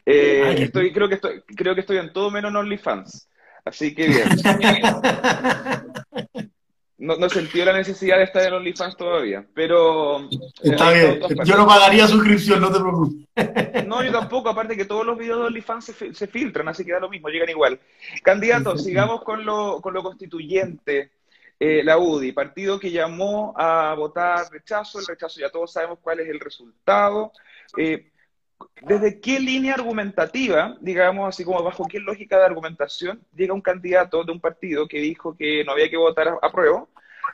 Eh, 0.06 0.54
estoy, 0.58 0.92
creo 0.92 1.08
que 1.08 1.16
estoy, 1.16 1.42
creo 1.42 1.74
que 1.74 1.82
estoy 1.82 1.98
en 1.98 2.12
todo 2.12 2.30
menos 2.30 2.50
en 2.50 2.56
OnlyFans. 2.56 3.28
Así 3.64 3.94
que 3.94 4.08
bien. 4.08 4.28
No, 6.96 7.16
no 7.16 7.28
sentí 7.28 7.62
la 7.62 7.72
necesidad 7.72 8.18
de 8.18 8.24
estar 8.24 8.44
en 8.44 8.54
OnlyFans 8.54 8.96
todavía, 8.96 9.44
pero... 9.52 10.28
Está 10.62 10.92
bien, 10.92 11.20
yo 11.44 11.56
no 11.56 11.66
pagaría 11.66 12.06
suscripción, 12.06 12.60
no 12.60 12.72
te 12.72 12.80
preocupes. 12.80 13.86
No, 13.86 14.02
yo 14.02 14.12
tampoco, 14.12 14.48
aparte 14.48 14.76
que 14.76 14.86
todos 14.86 15.04
los 15.04 15.18
videos 15.18 15.40
de 15.40 15.46
OnlyFans 15.46 15.92
se, 16.12 16.26
filtran, 16.28 16.68
así 16.68 16.84
que 16.84 16.92
da 16.92 17.00
lo 17.00 17.10
mismo, 17.10 17.28
llegan 17.28 17.50
igual. 17.50 17.80
Candidatos, 18.22 18.84
sigamos 18.84 19.22
con 19.22 19.44
lo, 19.44 19.80
con 19.82 19.92
lo 19.92 20.02
constituyente. 20.02 21.10
Eh, 21.60 21.82
la 21.84 21.98
UDI, 21.98 22.32
partido 22.32 22.80
que 22.80 22.90
llamó 22.90 23.54
a 23.56 23.94
votar 23.94 24.50
rechazo, 24.50 24.98
el 24.98 25.06
rechazo 25.06 25.40
ya 25.40 25.50
todos 25.50 25.72
sabemos 25.72 25.98
cuál 26.00 26.20
es 26.20 26.28
el 26.28 26.40
resultado. 26.40 27.32
Eh, 27.76 28.10
¿Desde 28.82 29.20
qué 29.20 29.40
línea 29.40 29.74
argumentativa, 29.74 30.76
digamos 30.80 31.28
así 31.28 31.44
como 31.44 31.62
bajo 31.62 31.86
qué 31.86 31.98
lógica 32.00 32.38
de 32.38 32.44
argumentación, 32.44 33.20
llega 33.34 33.54
un 33.54 33.62
candidato 33.62 34.24
de 34.24 34.32
un 34.32 34.40
partido 34.40 34.86
que 34.86 34.98
dijo 34.98 35.34
que 35.36 35.64
no 35.64 35.72
había 35.72 35.88
que 35.88 35.96
votar 35.96 36.38
a, 36.40 36.52
prueba 36.52 36.86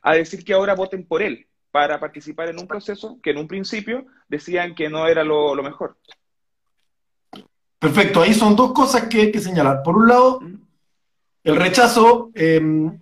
a 0.02 0.14
decir 0.14 0.44
que 0.44 0.52
ahora 0.52 0.74
voten 0.74 1.04
por 1.04 1.22
él 1.22 1.46
para 1.72 1.98
participar 1.98 2.48
en 2.48 2.58
un 2.58 2.66
proceso 2.66 3.18
que 3.22 3.30
en 3.30 3.38
un 3.38 3.48
principio 3.48 4.06
decían 4.28 4.74
que 4.74 4.88
no 4.88 5.06
era 5.08 5.24
lo, 5.24 5.54
mejor? 5.62 5.96
Perfecto, 7.78 8.22
ahí 8.22 8.34
son 8.34 8.54
dos 8.54 8.72
cosas 8.72 9.08
que 9.08 9.22
hay 9.22 9.32
que 9.32 9.40
señalar. 9.40 9.82
Por 9.82 9.96
un 9.96 10.08
lado, 10.08 10.40
el 11.42 11.56
rechazo 11.56 12.30
em, 12.34 13.00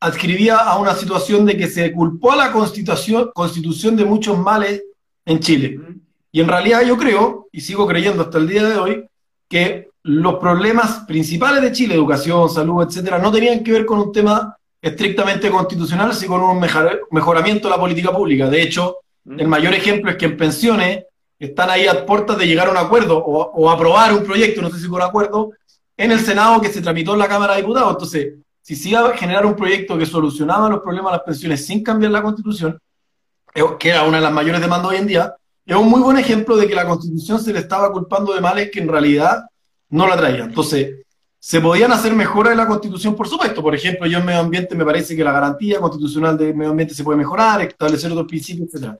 adscribía 0.00 0.56
a 0.58 0.78
una 0.78 0.94
situación 0.94 1.46
de 1.46 1.56
que 1.56 1.68
se 1.68 1.92
culpó 1.92 2.32
a 2.32 2.36
la 2.36 2.52
constitución, 2.52 3.30
constitución 3.32 3.96
de 3.96 4.04
muchos 4.04 4.36
males 4.38 4.82
en 5.24 5.38
Chile. 5.38 5.80
Y 6.30 6.40
en 6.40 6.48
realidad 6.48 6.82
yo 6.82 6.96
creo, 6.96 7.48
y 7.52 7.60
sigo 7.60 7.86
creyendo 7.86 8.22
hasta 8.22 8.38
el 8.38 8.48
día 8.48 8.64
de 8.64 8.76
hoy, 8.76 9.06
que 9.48 9.88
los 10.02 10.36
problemas 10.36 11.04
principales 11.06 11.62
de 11.62 11.72
Chile, 11.72 11.94
educación, 11.94 12.48
salud, 12.48 12.86
etcétera, 12.86 13.18
no 13.18 13.32
tenían 13.32 13.62
que 13.62 13.72
ver 13.72 13.86
con 13.86 13.98
un 13.98 14.12
tema 14.12 14.56
estrictamente 14.80 15.50
constitucional, 15.50 16.14
sino 16.14 16.32
con 16.32 16.42
un 16.42 16.60
mejoramiento 17.10 17.68
de 17.68 17.74
la 17.74 17.80
política 17.80 18.12
pública. 18.12 18.48
De 18.48 18.62
hecho, 18.62 18.98
mm. 19.24 19.40
el 19.40 19.48
mayor 19.48 19.74
ejemplo 19.74 20.10
es 20.10 20.16
que 20.16 20.26
en 20.26 20.36
pensiones 20.36 21.04
están 21.38 21.70
ahí 21.70 21.86
a 21.86 22.04
puertas 22.04 22.38
de 22.38 22.46
llegar 22.46 22.68
a 22.68 22.72
un 22.72 22.76
acuerdo 22.76 23.18
o, 23.18 23.70
aprobar 23.70 24.12
un 24.12 24.24
proyecto, 24.24 24.60
no 24.60 24.70
sé 24.70 24.78
si 24.80 24.88
con 24.88 25.02
acuerdo, 25.02 25.52
en 25.96 26.12
el 26.12 26.20
Senado 26.20 26.60
que 26.60 26.68
se 26.68 26.80
tramitó 26.80 27.12
en 27.12 27.20
la 27.20 27.28
Cámara 27.28 27.54
de 27.54 27.62
Diputados. 27.62 27.92
Entonces, 27.92 28.34
si 28.62 28.76
se 28.76 28.90
iba 28.90 29.08
a 29.08 29.16
generar 29.16 29.46
un 29.46 29.54
proyecto 29.54 29.96
que 29.96 30.06
solucionaba 30.06 30.68
los 30.68 30.80
problemas 30.80 31.12
de 31.12 31.16
las 31.18 31.24
pensiones 31.24 31.64
sin 31.64 31.82
cambiar 31.82 32.12
la 32.12 32.22
constitución, 32.22 32.78
eh, 33.54 33.62
que 33.78 33.90
era 33.90 34.02
una 34.02 34.18
de 34.18 34.24
las 34.24 34.32
mayores 34.32 34.60
demandas 34.60 34.90
hoy 34.90 34.96
en 34.96 35.06
día, 35.06 35.34
es 35.68 35.76
un 35.76 35.90
muy 35.90 36.00
buen 36.00 36.16
ejemplo 36.16 36.56
de 36.56 36.66
que 36.66 36.74
la 36.74 36.86
Constitución 36.86 37.38
se 37.38 37.52
le 37.52 37.58
estaba 37.58 37.92
culpando 37.92 38.32
de 38.32 38.40
males 38.40 38.70
que 38.72 38.80
en 38.80 38.88
realidad 38.88 39.44
no 39.90 40.08
la 40.08 40.16
traía. 40.16 40.44
Entonces, 40.44 41.04
se 41.38 41.60
podían 41.60 41.92
hacer 41.92 42.14
mejoras 42.14 42.52
en 42.52 42.56
la 42.56 42.66
Constitución, 42.66 43.14
por 43.14 43.28
supuesto. 43.28 43.62
Por 43.62 43.74
ejemplo, 43.74 44.06
yo 44.06 44.18
en 44.18 44.24
medio 44.24 44.40
ambiente 44.40 44.74
me 44.74 44.86
parece 44.86 45.14
que 45.14 45.22
la 45.22 45.30
garantía 45.30 45.78
constitucional 45.78 46.38
del 46.38 46.54
medio 46.54 46.70
ambiente 46.70 46.94
se 46.94 47.04
puede 47.04 47.18
mejorar, 47.18 47.60
establecer 47.60 48.10
otros 48.10 48.26
principios, 48.26 48.74
etc. 48.74 48.94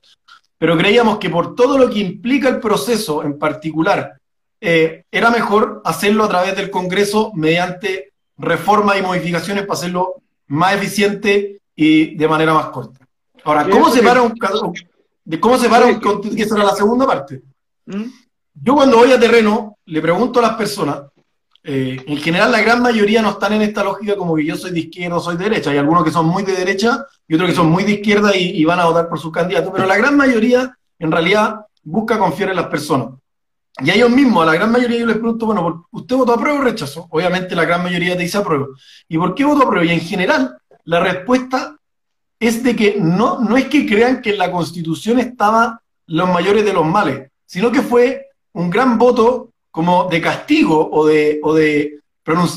Pero 0.58 0.76
creíamos 0.76 1.16
que 1.16 1.30
por 1.30 1.54
todo 1.54 1.78
lo 1.78 1.88
que 1.88 2.00
implica 2.00 2.50
el 2.50 2.60
proceso 2.60 3.24
en 3.24 3.38
particular, 3.38 4.18
eh, 4.60 5.04
era 5.10 5.30
mejor 5.30 5.80
hacerlo 5.86 6.24
a 6.24 6.28
través 6.28 6.54
del 6.54 6.68
Congreso 6.68 7.32
mediante 7.34 8.12
reformas 8.36 8.98
y 8.98 9.02
modificaciones 9.02 9.64
para 9.64 9.78
hacerlo 9.78 10.16
más 10.48 10.74
eficiente 10.74 11.62
y 11.74 12.14
de 12.14 12.28
manera 12.28 12.52
más 12.52 12.66
corta. 12.66 13.00
Ahora, 13.42 13.66
¿cómo 13.70 13.88
se 13.88 14.02
para 14.02 14.20
un, 14.20 14.34
de 15.28 15.38
cómo 15.38 15.58
se 15.58 15.68
para 15.68 15.84
un 15.84 16.00
que 16.00 16.46
será 16.46 16.64
la 16.64 16.74
segunda 16.74 17.06
parte. 17.06 17.42
¿Mm? 17.84 18.04
Yo 18.54 18.74
cuando 18.74 18.96
voy 18.96 19.12
a 19.12 19.20
terreno, 19.20 19.76
le 19.84 20.00
pregunto 20.00 20.38
a 20.38 20.42
las 20.42 20.56
personas, 20.56 21.02
eh, 21.62 22.02
en 22.06 22.16
general 22.16 22.50
la 22.50 22.62
gran 22.62 22.80
mayoría 22.80 23.20
no 23.20 23.32
están 23.32 23.52
en 23.52 23.60
esta 23.60 23.84
lógica 23.84 24.16
como 24.16 24.34
que 24.36 24.46
yo 24.46 24.56
soy 24.56 24.70
de 24.70 24.80
izquierda 24.80 25.16
o 25.16 25.20
soy 25.20 25.36
de 25.36 25.44
derecha. 25.44 25.70
Hay 25.70 25.76
algunos 25.76 26.02
que 26.02 26.10
son 26.10 26.24
muy 26.24 26.44
de 26.44 26.54
derecha 26.54 27.04
y 27.28 27.34
otros 27.34 27.50
que 27.50 27.54
son 27.54 27.68
muy 27.68 27.84
de 27.84 27.92
izquierda 27.92 28.34
y, 28.34 28.64
van 28.64 28.80
a 28.80 28.86
votar 28.86 29.06
por 29.06 29.20
sus 29.20 29.30
candidatos, 29.30 29.70
pero 29.70 29.86
la 29.86 29.98
gran 29.98 30.16
mayoría 30.16 30.74
en 30.98 31.12
realidad 31.12 31.66
busca 31.82 32.18
confiar 32.18 32.48
en 32.48 32.56
las 32.56 32.68
personas. 32.68 33.10
Y 33.84 33.90
a 33.90 33.96
ellos 33.96 34.10
mismos, 34.10 34.44
a 34.44 34.46
la 34.46 34.54
gran 34.54 34.72
mayoría 34.72 35.00
yo 35.00 35.06
les 35.06 35.18
pregunto, 35.18 35.44
bueno, 35.44 35.88
¿usted 35.90 36.16
votó 36.16 36.32
a 36.32 36.40
prueba 36.40 36.58
o 36.58 36.62
rechazo? 36.62 37.06
Obviamente 37.10 37.54
la 37.54 37.66
gran 37.66 37.82
mayoría 37.82 38.16
te 38.16 38.22
dice 38.22 38.38
apruebo. 38.38 38.68
¿Y 39.06 39.18
por 39.18 39.34
qué 39.34 39.44
votó 39.44 39.64
a 39.64 39.68
prueba? 39.68 39.84
Y 39.84 39.90
en 39.92 40.00
general 40.00 40.56
la 40.84 41.00
respuesta 41.00 41.77
es 42.40 42.62
de 42.62 42.76
que 42.76 42.96
no, 43.00 43.40
no 43.40 43.56
es 43.56 43.66
que 43.66 43.86
crean 43.86 44.22
que 44.22 44.30
en 44.30 44.38
la 44.38 44.50
constitución 44.50 45.18
estaban 45.18 45.78
los 46.06 46.28
mayores 46.28 46.64
de 46.64 46.72
los 46.72 46.86
males, 46.86 47.30
sino 47.46 47.70
que 47.70 47.82
fue 47.82 48.26
un 48.52 48.70
gran 48.70 48.98
voto 48.98 49.50
como 49.70 50.08
de 50.08 50.20
castigo 50.20 50.88
o 50.90 51.06
de, 51.06 51.40
o 51.42 51.54
de, 51.54 51.98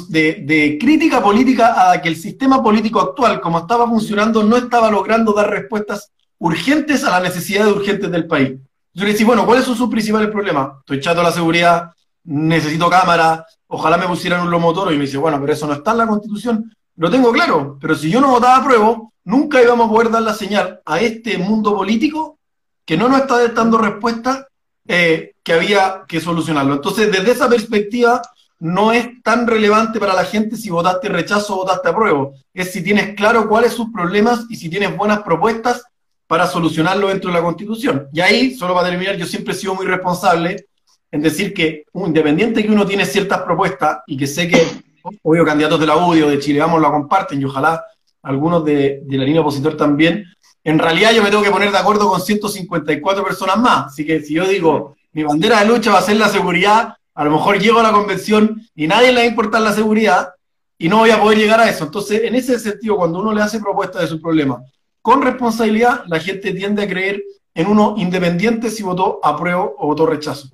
de, 0.10 0.78
crítica 0.80 1.22
política 1.22 1.92
a 1.92 2.02
que 2.02 2.10
el 2.10 2.16
sistema 2.16 2.62
político 2.62 3.00
actual, 3.00 3.40
como 3.42 3.60
estaba 3.60 3.88
funcionando, 3.88 4.44
no 4.44 4.58
estaba 4.58 4.90
logrando 4.90 5.34
dar 5.34 5.50
respuestas 5.50 6.12
urgentes 6.40 7.04
a 7.04 7.12
las 7.12 7.24
necesidades 7.24 7.74
urgentes 7.74 8.12
del 8.12 8.28
país. 8.28 8.54
Yo 8.94 9.06
le 9.06 9.12
decía, 9.12 9.26
bueno, 9.26 9.46
¿cuáles 9.46 9.66
son 9.66 9.76
sus 9.76 9.90
principales 9.90 10.30
problemas? 10.30 10.72
Estoy 10.80 10.98
echando 10.98 11.24
la 11.24 11.32
seguridad, 11.32 11.92
necesito 12.24 12.90
cámara, 12.90 13.46
ojalá 13.68 13.98
me 13.98 14.08
pusieran 14.08 14.42
un 14.42 14.52
lomotor. 14.52 14.92
Y 14.92 14.98
me 14.98 15.06
dice, 15.06 15.18
bueno, 15.18 15.40
pero 15.40 15.54
eso 15.54 15.68
no 15.68 15.74
está 15.74 15.92
en 15.92 15.98
la 16.00 16.08
Constitución. 16.08 16.76
Lo 17.01 17.10
tengo 17.10 17.31
claro, 17.31 17.79
pero 17.81 17.96
si 17.96 18.12
yo 18.12 18.22
no 18.22 18.29
votaba 18.29 18.58
a 18.58 18.63
prueba, 18.63 18.96
nunca 19.24 19.60
íbamos 19.60 19.88
a 19.88 19.91
poder 19.91 20.12
dar 20.12 20.22
la 20.22 20.36
señal 20.36 20.81
a 20.86 21.00
este 21.00 21.36
mundo 21.39 21.75
político 21.75 22.38
que 22.86 22.96
no 22.96 23.10
nos 23.10 23.22
está 23.22 23.43
dando 23.48 23.79
respuesta 23.79 24.48
eh, 24.88 25.34
que 25.41 25.53
había 25.53 26.03
que 26.08 26.22
solucionarlo. 26.22 26.75
Entonces, 26.75 27.12
desde 27.12 27.31
esa 27.31 27.50
perspectiva, 27.50 28.22
no 28.60 28.93
es 28.93 29.20
tan 29.24 29.48
relevante 29.48 30.00
para 30.00 30.13
la 30.13 30.25
gente 30.25 30.55
si 30.55 30.70
votaste 30.70 31.10
rechazo 31.10 31.55
o 31.55 31.58
votaste 31.63 31.89
apruebo. 31.89 32.36
Es 32.53 32.72
si 32.72 32.84
tienes 32.84 33.15
claro 33.15 33.50
cuáles 33.50 33.74
sus 33.74 33.91
problemas 33.91 34.46
y 34.51 34.55
si 34.58 34.70
tienes 34.70 34.96
buenas 34.96 35.24
propuestas 35.24 35.81
para 36.27 36.46
solucionarlo 36.46 37.08
dentro 37.08 37.31
de 37.31 37.38
la 37.38 37.43
Constitución. 37.43 38.10
Y 38.13 38.22
ahí, 38.22 38.53
solo 38.53 38.75
para 38.75 38.89
terminar, 38.89 39.15
yo 39.15 39.25
siempre 39.25 39.55
he 39.55 39.58
sido 39.58 39.74
muy 39.74 39.88
responsable 39.88 40.67
en 41.10 41.22
decir 41.24 41.51
que, 41.51 41.84
independiente 41.96 42.62
que 42.62 42.72
uno 42.72 42.86
tiene 42.86 43.08
ciertas 43.08 43.41
propuestas 43.41 44.01
y 44.05 44.15
que 44.15 44.27
sé 44.27 44.48
que, 44.48 44.90
obvio, 45.24 45.46
candidatos 45.46 45.79
de 45.79 45.88
la 45.88 45.98
UDI 45.98 46.22
o 46.24 46.29
de 46.29 46.39
Chile 46.39 46.60
Vamos 46.60 46.81
lo 46.81 46.91
comparten 46.91 47.41
y 47.41 47.46
ojalá 47.46 47.84
algunos 48.24 48.63
de, 48.63 49.01
de 49.03 49.17
la 49.17 49.24
línea 49.24 49.41
opositor 49.41 49.75
también, 49.75 50.25
en 50.63 50.77
realidad 50.77 51.12
yo 51.12 51.24
me 51.24 51.29
tengo 51.29 51.43
que 51.43 51.50
poner 51.50 51.72
de 51.72 51.77
acuerdo 51.77 52.08
con 52.10 52.22
154 52.22 53.24
personas 53.24 53.58
más. 53.58 53.88
Así 53.88 54.05
que 54.05 54.22
si 54.22 54.36
yo 54.36 54.48
digo, 54.48 54.96
mi 55.13 55.24
bandera 55.24 55.60
de 55.60 55.65
lucha 55.65 55.91
va 55.91 56.00
a 56.00 56.03
ser 56.03 56.17
la 56.17 56.29
seguridad, 56.29 56.96
a 57.13 57.24
lo 57.25 57.31
mejor 57.31 57.60
llego 57.60 57.79
a 57.79 57.84
la 57.84 57.91
convención 57.91 58.62
y 58.75 58.88
nadie 58.88 59.12
le 59.12 59.15
va 59.15 59.22
a 59.22 59.25
importar 59.25 59.62
la 59.62 59.74
seguridad 59.74 60.29
y 60.77 60.88
no 60.88 61.00
voy 61.00 61.12
a 61.12 61.20
poder 61.20 61.38
llegar 61.38 61.60
a 61.60 61.70
eso. 61.70 61.86
Entonces, 61.86 62.22
en 62.24 62.36
ese 62.36 62.60
sentido, 62.60 62.98
cuando 62.98 63.20
uno 63.20 63.34
le 63.34 63.41
hace 63.41 63.60
propuestas 63.60 64.01
de 64.01 64.08
su 64.08 64.22
problema 64.22 64.62
con 65.01 65.22
responsabilidad, 65.22 66.03
la 66.08 66.20
gente 66.20 66.53
tiende 66.53 66.84
a 66.84 66.88
creer 66.88 67.24
en 67.53 67.67
uno 67.67 67.96
independiente 67.98 68.70
si 68.70 68.84
votó 68.84 69.20
apruebo 69.24 69.75
o 69.77 69.88
votó 69.88 70.05
rechazo. 70.05 70.50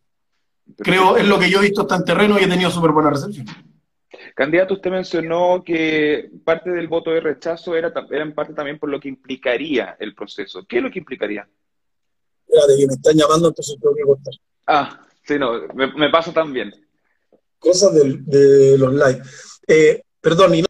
Creo, 0.77 1.17
es 1.17 1.25
lo 1.27 1.37
que 1.39 1.49
yo 1.49 1.59
he 1.59 1.63
visto 1.63 1.81
hasta 1.81 1.95
en 1.95 2.05
terreno 2.05 2.39
y 2.39 2.43
he 2.43 2.47
tenido 2.47 2.71
súper 2.71 2.91
buena 2.91 3.09
recepción. 3.09 3.45
Candidato, 4.37 4.75
usted 4.75 4.91
mencionó 4.91 5.63
que 5.65 6.29
parte 6.45 6.69
del 6.69 6.87
voto 6.87 7.09
de 7.09 7.21
rechazo 7.21 7.75
era, 7.75 7.91
era 8.11 8.21
en 8.21 8.35
parte 8.35 8.53
también 8.53 8.77
por 8.77 8.87
lo 8.87 8.99
que 8.99 9.07
implicaría 9.09 9.97
el 9.99 10.13
proceso. 10.13 10.63
¿Qué 10.67 10.77
es 10.77 10.83
lo 10.83 10.91
que 10.91 10.99
implicaría? 10.99 11.49
Espérate, 12.45 12.77
que 12.77 12.85
me 12.85 12.93
están 12.93 13.17
llamando, 13.17 13.47
entonces 13.47 13.75
tengo 13.81 13.95
que 13.95 14.03
cortar. 14.03 14.33
Ah, 14.67 15.01
sí, 15.23 15.39
no, 15.39 15.67
me, 15.73 15.91
me 15.91 16.11
pasa 16.11 16.31
también. 16.31 16.71
Cosas 17.57 17.95
de, 17.95 18.77
los 18.77 18.93
likes. 18.93 19.27
Eh, 19.67 20.03
perdón, 20.21 20.53
y 20.53 20.61
no... 20.61 20.67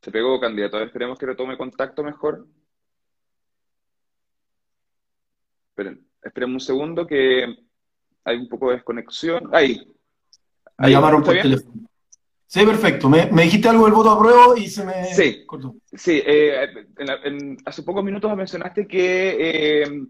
Se 0.00 0.10
pegó, 0.10 0.40
candidato. 0.40 0.80
esperemos 0.80 1.18
que 1.18 1.26
retome 1.26 1.58
contacto 1.58 2.02
mejor. 2.02 2.46
Esperen, 5.68 6.08
esperen 6.22 6.54
un 6.54 6.60
segundo 6.60 7.06
que 7.06 7.63
hay 8.24 8.36
un 8.36 8.48
poco 8.48 8.68
de 8.68 8.76
desconexión. 8.76 9.50
Ahí. 9.52 9.80
Me 10.78 10.90
llamaron 10.90 11.22
por 11.22 11.34
teléfono. 11.34 11.88
Sí, 12.46 12.64
perfecto. 12.64 13.08
Me, 13.08 13.26
dijiste 13.26 13.68
algo 13.68 13.84
del 13.84 13.94
voto 13.94 14.10
a 14.10 14.18
prueba 14.18 14.58
y 14.58 14.68
se 14.68 14.84
me 14.84 15.12
sí, 15.12 15.44
cortó. 15.44 15.74
Sí, 15.92 16.22
eh, 16.24 16.86
hace 17.64 17.82
pocos 17.82 18.04
minutos 18.04 18.36
mencionaste 18.36 18.86
que 18.86 19.82
eh, 19.82 20.02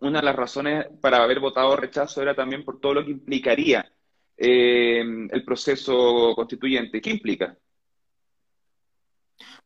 una 0.00 0.20
de 0.20 0.24
las 0.24 0.36
razones 0.36 0.86
para 1.00 1.22
haber 1.22 1.38
votado 1.38 1.76
rechazo 1.76 2.22
era 2.22 2.34
también 2.34 2.64
por 2.64 2.80
todo 2.80 2.94
lo 2.94 3.04
que 3.04 3.10
implicaría 3.10 3.92
eh, 4.36 5.04
el 5.30 5.44
proceso 5.44 6.32
constituyente. 6.34 7.00
¿Qué 7.00 7.10
implica? 7.10 7.56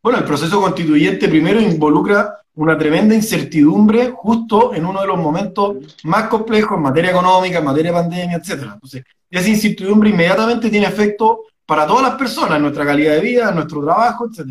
Bueno, 0.02 0.18
el 0.18 0.24
proceso 0.24 0.60
constituyente 0.60 1.28
primero 1.28 1.60
involucra 1.60 2.44
una 2.56 2.76
tremenda 2.76 3.14
incertidumbre 3.14 4.12
justo 4.14 4.74
en 4.74 4.84
uno 4.86 5.00
de 5.00 5.06
los 5.06 5.18
momentos 5.18 5.76
más 6.04 6.28
complejos 6.28 6.76
en 6.76 6.82
materia 6.82 7.10
económica, 7.10 7.58
en 7.58 7.64
materia 7.64 7.92
de 7.92 7.98
pandemia, 7.98 8.36
etc. 8.38 8.62
Entonces, 8.74 9.04
esa 9.30 9.48
incertidumbre 9.48 10.10
inmediatamente 10.10 10.70
tiene 10.70 10.86
efecto 10.86 11.42
para 11.66 11.86
todas 11.86 12.02
las 12.02 12.14
personas, 12.14 12.56
en 12.56 12.62
nuestra 12.62 12.86
calidad 12.86 13.14
de 13.14 13.20
vida, 13.20 13.48
en 13.50 13.56
nuestro 13.56 13.84
trabajo, 13.84 14.26
etc. 14.26 14.50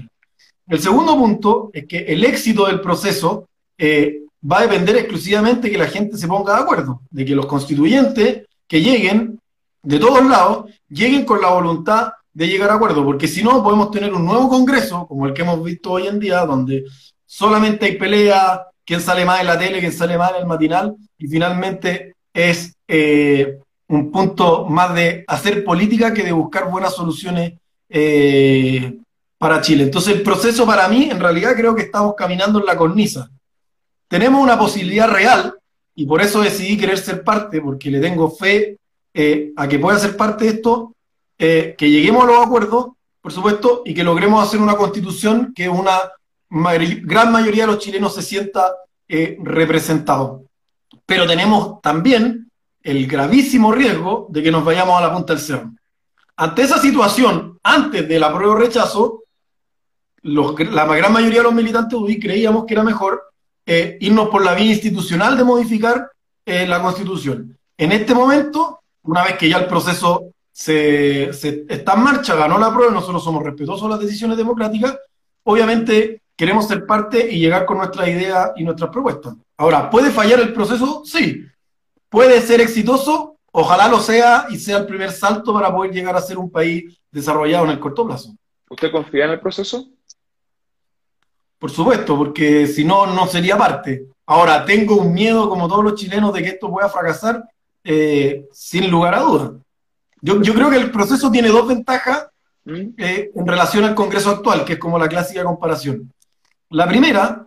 El 0.67 0.79
segundo 0.79 1.17
punto 1.17 1.71
es 1.73 1.87
que 1.87 1.99
el 1.99 2.23
éxito 2.23 2.67
del 2.67 2.79
proceso 2.79 3.47
eh, 3.77 4.21
va 4.49 4.59
a 4.59 4.67
depender 4.67 4.95
exclusivamente 4.97 5.67
de 5.67 5.71
que 5.71 5.77
la 5.79 5.87
gente 5.87 6.17
se 6.17 6.27
ponga 6.27 6.55
de 6.55 6.61
acuerdo, 6.61 7.01
de 7.09 7.25
que 7.25 7.35
los 7.35 7.47
constituyentes 7.47 8.45
que 8.67 8.81
lleguen 8.81 9.39
de 9.81 9.99
todos 9.99 10.23
lados 10.25 10.65
lleguen 10.89 11.25
con 11.25 11.41
la 11.41 11.49
voluntad 11.49 12.13
de 12.33 12.47
llegar 12.47 12.69
a 12.69 12.75
acuerdo, 12.75 13.03
porque 13.03 13.27
si 13.27 13.41
no 13.41 13.63
podemos 13.63 13.89
tener 13.91 14.13
un 14.13 14.25
nuevo 14.25 14.49
Congreso, 14.49 15.07
como 15.07 15.25
el 15.25 15.33
que 15.33 15.41
hemos 15.41 15.63
visto 15.63 15.91
hoy 15.91 16.07
en 16.07 16.19
día, 16.19 16.45
donde 16.45 16.83
solamente 17.35 17.85
hay 17.85 17.97
pelea, 17.97 18.65
quién 18.85 19.01
sale 19.01 19.25
más 19.25 19.41
en 19.41 19.47
la 19.47 19.59
tele, 19.59 19.81
quién 19.81 19.91
sale 19.91 20.17
más 20.17 20.31
en 20.31 20.37
el 20.37 20.45
matinal, 20.45 20.95
y 21.17 21.27
finalmente 21.27 22.15
es 22.33 22.73
eh, 22.87 23.59
un 23.89 24.09
punto 24.09 24.65
más 24.67 24.95
de 24.95 25.25
hacer 25.27 25.65
política 25.65 26.13
que 26.13 26.23
de 26.23 26.31
buscar 26.31 26.71
buenas 26.71 26.95
soluciones 26.95 27.51
eh, 27.89 28.97
para 29.37 29.59
Chile. 29.59 29.83
Entonces 29.83 30.15
el 30.15 30.21
proceso 30.21 30.65
para 30.65 30.87
mí, 30.87 31.09
en 31.11 31.19
realidad 31.19 31.57
creo 31.57 31.75
que 31.75 31.81
estamos 31.81 32.15
caminando 32.15 32.59
en 32.59 32.67
la 32.67 32.77
cornisa. 32.77 33.29
Tenemos 34.07 34.41
una 34.41 34.57
posibilidad 34.57 35.09
real, 35.09 35.55
y 35.93 36.05
por 36.05 36.21
eso 36.21 36.39
decidí 36.39 36.77
querer 36.77 36.97
ser 36.97 37.21
parte, 37.21 37.59
porque 37.59 37.91
le 37.91 37.99
tengo 37.99 38.31
fe 38.31 38.77
eh, 39.13 39.51
a 39.57 39.67
que 39.67 39.77
pueda 39.77 39.99
ser 39.99 40.15
parte 40.15 40.45
de 40.45 40.51
esto, 40.51 40.93
que 41.37 41.75
lleguemos 41.77 42.23
a 42.23 42.27
los 42.27 42.45
acuerdos, 42.45 42.91
por 43.21 43.33
supuesto, 43.33 43.81
y 43.83 43.93
que 43.93 44.05
logremos 44.05 44.41
hacer 44.41 44.61
una 44.61 44.77
constitución 44.77 45.51
que 45.53 45.67
una 45.67 45.99
gran 47.03 47.31
mayoría 47.31 47.65
de 47.65 47.73
los 47.73 47.79
chilenos 47.79 48.15
se 48.15 48.21
sienta 48.21 48.73
eh, 49.07 49.37
representado. 49.41 50.45
Pero 51.05 51.27
tenemos 51.27 51.81
también 51.81 52.49
el 52.81 53.07
gravísimo 53.07 53.71
riesgo 53.71 54.27
de 54.29 54.41
que 54.41 54.51
nos 54.51 54.63
vayamos 54.63 54.97
a 54.97 55.01
la 55.01 55.13
punta 55.13 55.33
del 55.33 55.41
cerro. 55.41 55.71
Ante 56.37 56.61
esa 56.63 56.79
situación, 56.79 57.59
antes 57.63 58.07
del 58.07 58.23
apruebo 58.23 58.55
rechazo, 58.55 59.23
la 60.23 60.85
gran 60.85 61.13
mayoría 61.13 61.39
de 61.39 61.43
los 61.43 61.53
militantes 61.53 61.97
UDI 61.97 62.19
creíamos 62.19 62.65
que 62.65 62.73
era 62.73 62.83
mejor 62.83 63.21
eh, 63.65 63.97
irnos 64.01 64.29
por 64.29 64.43
la 64.43 64.53
vía 64.53 64.71
institucional 64.71 65.37
de 65.37 65.43
modificar 65.43 66.11
eh, 66.45 66.67
la 66.67 66.81
constitución. 66.81 67.57
En 67.77 67.91
este 67.91 68.13
momento, 68.13 68.79
una 69.03 69.23
vez 69.23 69.37
que 69.37 69.49
ya 69.49 69.57
el 69.57 69.67
proceso 69.67 70.31
se, 70.51 71.29
está 71.29 71.93
en 71.93 71.99
marcha, 71.99 72.35
ganó 72.35 72.57
la 72.57 72.73
prueba, 72.73 72.93
nosotros 72.93 73.23
somos 73.23 73.43
respetuosos 73.43 73.83
de 73.83 73.89
las 73.89 73.99
decisiones 73.99 74.37
democráticas, 74.37 74.97
obviamente 75.43 76.21
queremos 76.35 76.67
ser 76.67 76.85
parte 76.85 77.31
y 77.31 77.39
llegar 77.39 77.65
con 77.65 77.77
nuestra 77.77 78.09
idea 78.09 78.53
y 78.55 78.63
nuestras 78.63 78.89
propuestas. 78.89 79.35
Ahora, 79.57 79.89
¿puede 79.89 80.11
fallar 80.11 80.39
el 80.39 80.53
proceso? 80.53 81.03
Sí. 81.05 81.43
¿Puede 82.09 82.41
ser 82.41 82.61
exitoso? 82.61 83.37
Ojalá 83.51 83.87
lo 83.87 83.99
sea 83.99 84.47
y 84.49 84.57
sea 84.57 84.77
el 84.79 84.85
primer 84.85 85.11
salto 85.11 85.53
para 85.53 85.73
poder 85.73 85.91
llegar 85.91 86.15
a 86.15 86.21
ser 86.21 86.37
un 86.37 86.51
país 86.51 86.99
desarrollado 87.11 87.65
en 87.65 87.71
el 87.71 87.79
corto 87.79 88.05
plazo. 88.05 88.35
¿Usted 88.69 88.91
confía 88.91 89.25
en 89.25 89.31
el 89.31 89.39
proceso? 89.39 89.87
Por 91.57 91.71
supuesto, 91.71 92.17
porque 92.17 92.67
si 92.67 92.83
no, 92.83 93.07
no 93.07 93.27
sería 93.27 93.57
parte. 93.57 94.07
Ahora, 94.25 94.65
tengo 94.65 94.97
un 94.97 95.13
miedo, 95.13 95.47
como 95.49 95.67
todos 95.67 95.83
los 95.83 95.95
chilenos, 95.95 96.33
de 96.33 96.43
que 96.43 96.49
esto 96.49 96.69
pueda 96.69 96.89
fracasar, 96.89 97.43
eh, 97.83 98.45
sin 98.51 98.89
lugar 98.91 99.15
a 99.15 99.19
dudas. 99.21 99.51
Yo, 100.19 100.41
yo 100.41 100.53
creo 100.53 100.69
que 100.69 100.77
el 100.77 100.91
proceso 100.91 101.31
tiene 101.31 101.49
dos 101.49 101.67
ventajas 101.67 102.27
¿Mm? 102.65 102.89
eh, 102.97 103.31
en 103.33 103.47
relación 103.47 103.85
al 103.85 103.95
Congreso 103.95 104.31
actual, 104.31 104.65
que 104.65 104.73
es 104.73 104.79
como 104.79 104.99
la 104.99 105.07
clásica 105.07 105.43
comparación. 105.43 106.11
La 106.75 106.89
primera 106.89 107.45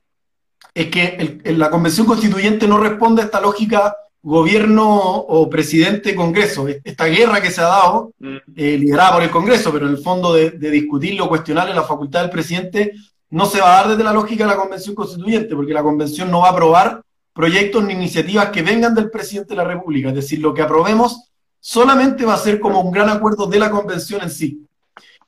es 0.73 0.87
que 0.87 1.43
la 1.45 1.69
Convención 1.69 2.07
Constituyente 2.07 2.67
no 2.67 2.79
responde 2.79 3.21
a 3.21 3.27
esta 3.27 3.43
lógica 3.43 3.95
gobierno 4.23 4.89
o 4.89 5.51
presidente-congreso. 5.51 6.67
Esta 6.83 7.05
guerra 7.05 7.43
que 7.43 7.51
se 7.51 7.61
ha 7.61 7.65
dado, 7.65 8.13
mm. 8.19 8.37
eh, 8.57 8.79
liderada 8.79 9.13
por 9.13 9.23
el 9.23 9.31
Congreso, 9.31 9.71
pero 9.71 9.87
en 9.87 9.93
el 9.93 9.99
fondo 9.99 10.33
de, 10.33 10.53
discutirlo, 10.71 11.29
cuestionarle 11.29 11.75
la 11.75 11.83
facultad 11.83 12.23
del 12.23 12.31
presidente, 12.31 12.95
no 13.29 13.45
se 13.45 13.61
va 13.61 13.75
a 13.75 13.83
dar 13.83 13.89
desde 13.91 14.05
la 14.05 14.15
lógica 14.15 14.45
de 14.45 14.51
la 14.51 14.57
Convención 14.57 14.95
Constituyente, 14.95 15.55
porque 15.55 15.75
la 15.75 15.83
Convención 15.83 16.31
no 16.31 16.41
va 16.41 16.49
a 16.49 16.53
aprobar 16.53 17.03
proyectos 17.35 17.85
ni 17.85 17.93
iniciativas 17.93 18.49
que 18.49 18.63
vengan 18.63 18.95
del 18.95 19.11
presidente 19.11 19.51
de 19.51 19.57
la 19.57 19.65
República. 19.65 20.09
Es 20.09 20.15
decir, 20.15 20.41
lo 20.41 20.55
que 20.55 20.63
aprobemos 20.63 21.31
solamente 21.61 22.25
va 22.25 22.33
a 22.33 22.39
ser 22.39 22.59
como 22.59 22.81
un 22.81 22.91
gran 22.91 23.11
acuerdo 23.11 23.47
de 23.47 23.59
la 23.59 23.71
Convención 23.71 24.23
en 24.23 24.31
sí. 24.31 24.65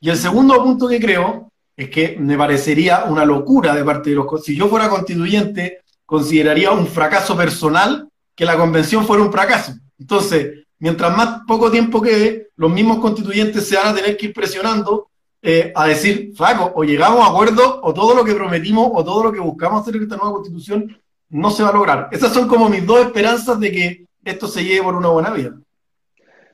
Y 0.01 0.09
el 0.09 0.17
segundo 0.17 0.57
punto 0.65 0.89
que 0.89 0.99
creo 0.99 1.50
es 1.81 1.89
que 1.89 2.17
me 2.19 2.37
parecería 2.37 3.05
una 3.05 3.25
locura 3.25 3.75
de 3.75 3.83
parte 3.83 4.11
de 4.11 4.17
los... 4.17 4.45
Si 4.45 4.55
yo 4.55 4.69
fuera 4.69 4.91
constituyente, 4.91 5.81
consideraría 6.05 6.71
un 6.73 6.87
fracaso 6.87 7.35
personal 7.35 8.07
que 8.35 8.45
la 8.45 8.59
Convención 8.59 9.07
fuera 9.07 9.23
un 9.23 9.33
fracaso. 9.33 9.73
Entonces, 9.99 10.67
mientras 10.79 11.17
más 11.17 11.41
poco 11.47 11.71
tiempo 11.71 12.03
quede, 12.03 12.49
los 12.57 12.71
mismos 12.71 12.99
constituyentes 12.99 13.67
se 13.67 13.77
van 13.77 13.89
a 13.89 13.95
tener 13.95 14.15
que 14.19 14.27
ir 14.27 14.35
presionando 14.35 15.09
eh, 15.41 15.73
a 15.75 15.87
decir, 15.87 16.33
flaco, 16.37 16.71
o 16.75 16.85
llegamos 16.85 17.27
a 17.27 17.31
acuerdo, 17.31 17.81
o 17.83 17.95
todo 17.95 18.15
lo 18.15 18.25
que 18.25 18.35
prometimos, 18.35 18.91
o 18.93 19.03
todo 19.03 19.25
lo 19.25 19.33
que 19.33 19.41
buscamos 19.41 19.81
hacer 19.81 19.97
en 19.97 20.03
esta 20.03 20.17
nueva 20.17 20.33
constitución 20.33 21.01
no 21.31 21.51
se 21.51 21.63
va 21.63 21.71
a 21.71 21.73
lograr. 21.73 22.09
Esas 22.13 22.35
son 22.35 22.47
como 22.47 22.69
mis 22.69 22.85
dos 22.85 23.01
esperanzas 23.01 23.59
de 23.59 23.73
que 23.73 24.07
esto 24.23 24.47
se 24.49 24.63
lleve 24.63 24.83
por 24.83 24.97
una 24.97 25.09
buena 25.09 25.31
vida. 25.31 25.55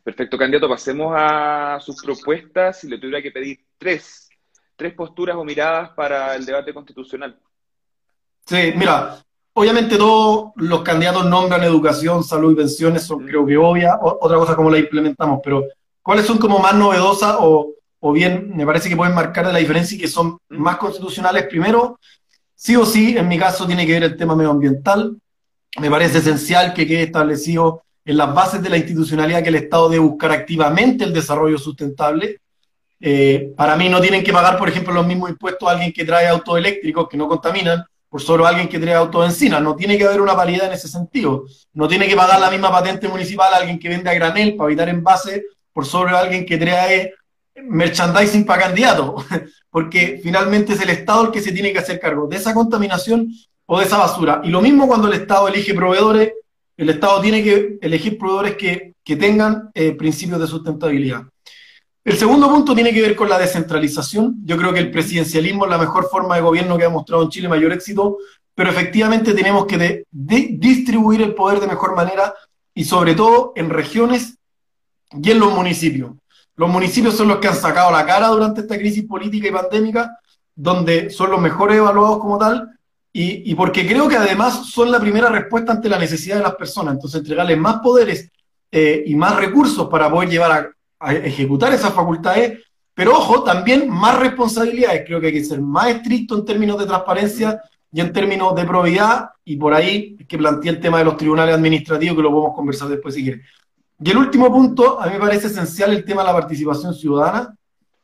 Perfecto, 0.04 0.38
candidato. 0.38 0.68
Pasemos 0.68 1.12
a 1.16 1.78
sus 1.80 2.00
propuestas. 2.00 2.78
Si 2.78 2.88
le 2.88 2.96
tuviera 2.98 3.20
que 3.20 3.32
pedir 3.32 3.58
tres, 3.76 4.25
tres 4.76 4.94
posturas 4.94 5.36
o 5.36 5.44
miradas 5.44 5.90
para 5.90 6.34
el 6.34 6.44
debate 6.44 6.72
constitucional. 6.72 7.38
Sí, 8.46 8.72
mira, 8.76 9.18
obviamente 9.54 9.96
todos 9.96 10.52
los 10.56 10.82
candidatos 10.82 11.26
nombran 11.26 11.64
educación, 11.64 12.22
salud 12.22 12.52
y 12.52 12.56
pensiones, 12.56 13.02
son 13.02 13.24
mm. 13.24 13.26
creo 13.26 13.46
que 13.46 13.56
obvia. 13.56 13.98
otra 14.00 14.36
cosa 14.38 14.54
como 14.54 14.70
la 14.70 14.78
implementamos, 14.78 15.40
pero 15.42 15.64
¿cuáles 16.02 16.26
son 16.26 16.38
como 16.38 16.58
más 16.58 16.74
novedosas 16.74 17.36
o, 17.40 17.72
o 18.00 18.12
bien 18.12 18.52
me 18.54 18.66
parece 18.66 18.88
que 18.88 18.96
pueden 18.96 19.14
marcar 19.14 19.46
la 19.46 19.58
diferencia 19.58 19.96
y 19.96 20.00
que 20.00 20.08
son 20.08 20.38
más 20.48 20.76
constitucionales. 20.76 21.46
Primero, 21.48 21.98
sí 22.54 22.76
o 22.76 22.84
sí, 22.86 23.16
en 23.16 23.26
mi 23.28 23.38
caso 23.38 23.66
tiene 23.66 23.86
que 23.86 23.92
ver 23.92 24.04
el 24.04 24.16
tema 24.16 24.36
medioambiental. 24.36 25.16
Me 25.80 25.90
parece 25.90 26.18
esencial 26.18 26.72
que 26.72 26.86
quede 26.86 27.04
establecido 27.04 27.82
en 28.04 28.16
las 28.16 28.32
bases 28.32 28.62
de 28.62 28.70
la 28.70 28.76
institucionalidad 28.76 29.42
que 29.42 29.48
el 29.48 29.56
Estado 29.56 29.88
debe 29.88 30.04
buscar 30.04 30.30
activamente 30.30 31.04
el 31.04 31.12
desarrollo 31.12 31.58
sustentable. 31.58 32.40
Eh, 33.00 33.52
para 33.56 33.76
mí 33.76 33.88
no 33.88 34.00
tienen 34.00 34.24
que 34.24 34.32
pagar, 34.32 34.56
por 34.56 34.68
ejemplo, 34.68 34.92
los 34.92 35.06
mismos 35.06 35.30
impuestos 35.30 35.68
a 35.68 35.72
alguien 35.72 35.92
que 35.92 36.04
trae 36.04 36.28
autos 36.28 36.58
eléctricos 36.58 37.08
que 37.08 37.16
no 37.16 37.28
contaminan 37.28 37.84
por 38.08 38.22
solo 38.22 38.46
alguien 38.46 38.68
que 38.68 38.78
trae 38.78 38.94
autos 38.94 39.26
encina. 39.26 39.60
No 39.60 39.76
tiene 39.76 39.98
que 39.98 40.04
haber 40.04 40.20
una 40.20 40.34
paridad 40.34 40.66
en 40.66 40.72
ese 40.72 40.88
sentido. 40.88 41.44
No 41.74 41.88
tiene 41.88 42.08
que 42.08 42.16
pagar 42.16 42.40
la 42.40 42.50
misma 42.50 42.70
patente 42.70 43.08
municipal 43.08 43.52
a 43.52 43.58
alguien 43.58 43.78
que 43.78 43.88
vende 43.88 44.08
a 44.08 44.14
granel 44.14 44.56
para 44.56 44.68
evitar 44.68 44.88
envase 44.88 45.44
por 45.72 45.84
sobre 45.84 46.16
alguien 46.16 46.46
que 46.46 46.56
trae 46.56 47.12
merchandising 47.62 48.44
para 48.44 48.62
candidatos, 48.62 49.24
porque 49.70 50.20
finalmente 50.22 50.74
es 50.74 50.80
el 50.80 50.90
Estado 50.90 51.26
el 51.26 51.30
que 51.30 51.40
se 51.40 51.52
tiene 51.52 51.72
que 51.72 51.78
hacer 51.78 52.00
cargo 52.00 52.26
de 52.26 52.36
esa 52.36 52.54
contaminación 52.54 53.30
o 53.66 53.78
de 53.78 53.84
esa 53.84 53.98
basura. 53.98 54.40
Y 54.44 54.48
lo 54.48 54.60
mismo 54.60 54.86
cuando 54.86 55.08
el 55.08 55.14
Estado 55.14 55.48
elige 55.48 55.74
proveedores, 55.74 56.32
el 56.76 56.90
Estado 56.90 57.20
tiene 57.20 57.42
que 57.42 57.78
elegir 57.80 58.18
proveedores 58.18 58.56
que, 58.56 58.94
tengan 59.04 59.70
eh, 59.72 59.92
principios 59.92 60.40
de 60.40 60.48
sustentabilidad. 60.48 61.22
El 62.06 62.16
segundo 62.16 62.48
punto 62.48 62.72
tiene 62.72 62.94
que 62.94 63.02
ver 63.02 63.16
con 63.16 63.28
la 63.28 63.36
descentralización. 63.36 64.36
Yo 64.44 64.56
creo 64.56 64.72
que 64.72 64.78
el 64.78 64.92
presidencialismo 64.92 65.64
es 65.64 65.70
la 65.72 65.76
mejor 65.76 66.08
forma 66.08 66.36
de 66.36 66.40
gobierno 66.40 66.78
que 66.78 66.84
ha 66.84 66.88
mostrado 66.88 67.24
en 67.24 67.30
Chile 67.30 67.48
mayor 67.48 67.72
éxito, 67.72 68.18
pero 68.54 68.70
efectivamente 68.70 69.34
tenemos 69.34 69.66
que 69.66 70.04
distribuir 70.12 71.20
el 71.22 71.34
poder 71.34 71.58
de 71.58 71.66
mejor 71.66 71.96
manera 71.96 72.32
y 72.72 72.84
sobre 72.84 73.16
todo 73.16 73.52
en 73.56 73.70
regiones 73.70 74.38
y 75.20 75.32
en 75.32 75.40
los 75.40 75.52
municipios. 75.52 76.12
Los 76.54 76.70
municipios 76.70 77.16
son 77.16 77.26
los 77.26 77.38
que 77.38 77.48
han 77.48 77.56
sacado 77.56 77.90
la 77.90 78.06
cara 78.06 78.28
durante 78.28 78.60
esta 78.60 78.78
crisis 78.78 79.04
política 79.04 79.48
y 79.48 79.50
pandémica, 79.50 80.16
donde 80.54 81.10
son 81.10 81.32
los 81.32 81.40
mejores 81.40 81.78
evaluados 81.78 82.20
como 82.20 82.38
tal, 82.38 82.70
y, 83.12 83.52
porque 83.56 83.84
creo 83.84 84.06
que 84.06 84.16
además 84.16 84.66
son 84.70 84.92
la 84.92 85.00
primera 85.00 85.28
respuesta 85.28 85.72
ante 85.72 85.88
la 85.88 85.98
necesidad 85.98 86.36
de 86.36 86.42
las 86.42 86.54
personas. 86.54 86.94
Entonces, 86.94 87.18
entregarles 87.18 87.58
más 87.58 87.80
poderes 87.80 88.30
eh, 88.70 89.02
y 89.06 89.16
más 89.16 89.34
recursos 89.34 89.88
para 89.88 90.08
poder 90.08 90.28
llevar 90.28 90.52
a, 90.52 90.75
ejecutar 91.00 91.72
esas 91.72 91.92
facultades, 91.92 92.60
pero 92.94 93.12
ojo, 93.12 93.42
también 93.42 93.90
más 93.90 94.18
responsabilidades. 94.18 95.04
Creo 95.06 95.20
que 95.20 95.26
hay 95.26 95.32
que 95.34 95.44
ser 95.44 95.60
más 95.60 95.88
estricto 95.88 96.38
en 96.38 96.44
términos 96.44 96.78
de 96.78 96.86
transparencia 96.86 97.60
y 97.92 98.00
en 98.00 98.12
términos 98.12 98.54
de 98.54 98.64
probidad, 98.64 99.30
y 99.44 99.56
por 99.56 99.72
ahí 99.72 100.16
es 100.18 100.26
que 100.26 100.38
planteé 100.38 100.70
el 100.70 100.80
tema 100.80 100.98
de 100.98 101.04
los 101.04 101.16
tribunales 101.16 101.54
administrativos, 101.54 102.16
que 102.16 102.22
lo 102.22 102.30
podemos 102.30 102.54
conversar 102.54 102.88
después 102.88 103.14
si 103.14 103.22
quieren. 103.22 103.42
Y 103.98 104.10
el 104.10 104.18
último 104.18 104.52
punto, 104.52 105.00
a 105.00 105.06
mí 105.06 105.12
me 105.12 105.20
parece 105.20 105.46
esencial 105.46 105.92
el 105.92 106.04
tema 106.04 106.22
de 106.22 106.28
la 106.28 106.34
participación 106.34 106.92
ciudadana. 106.94 107.54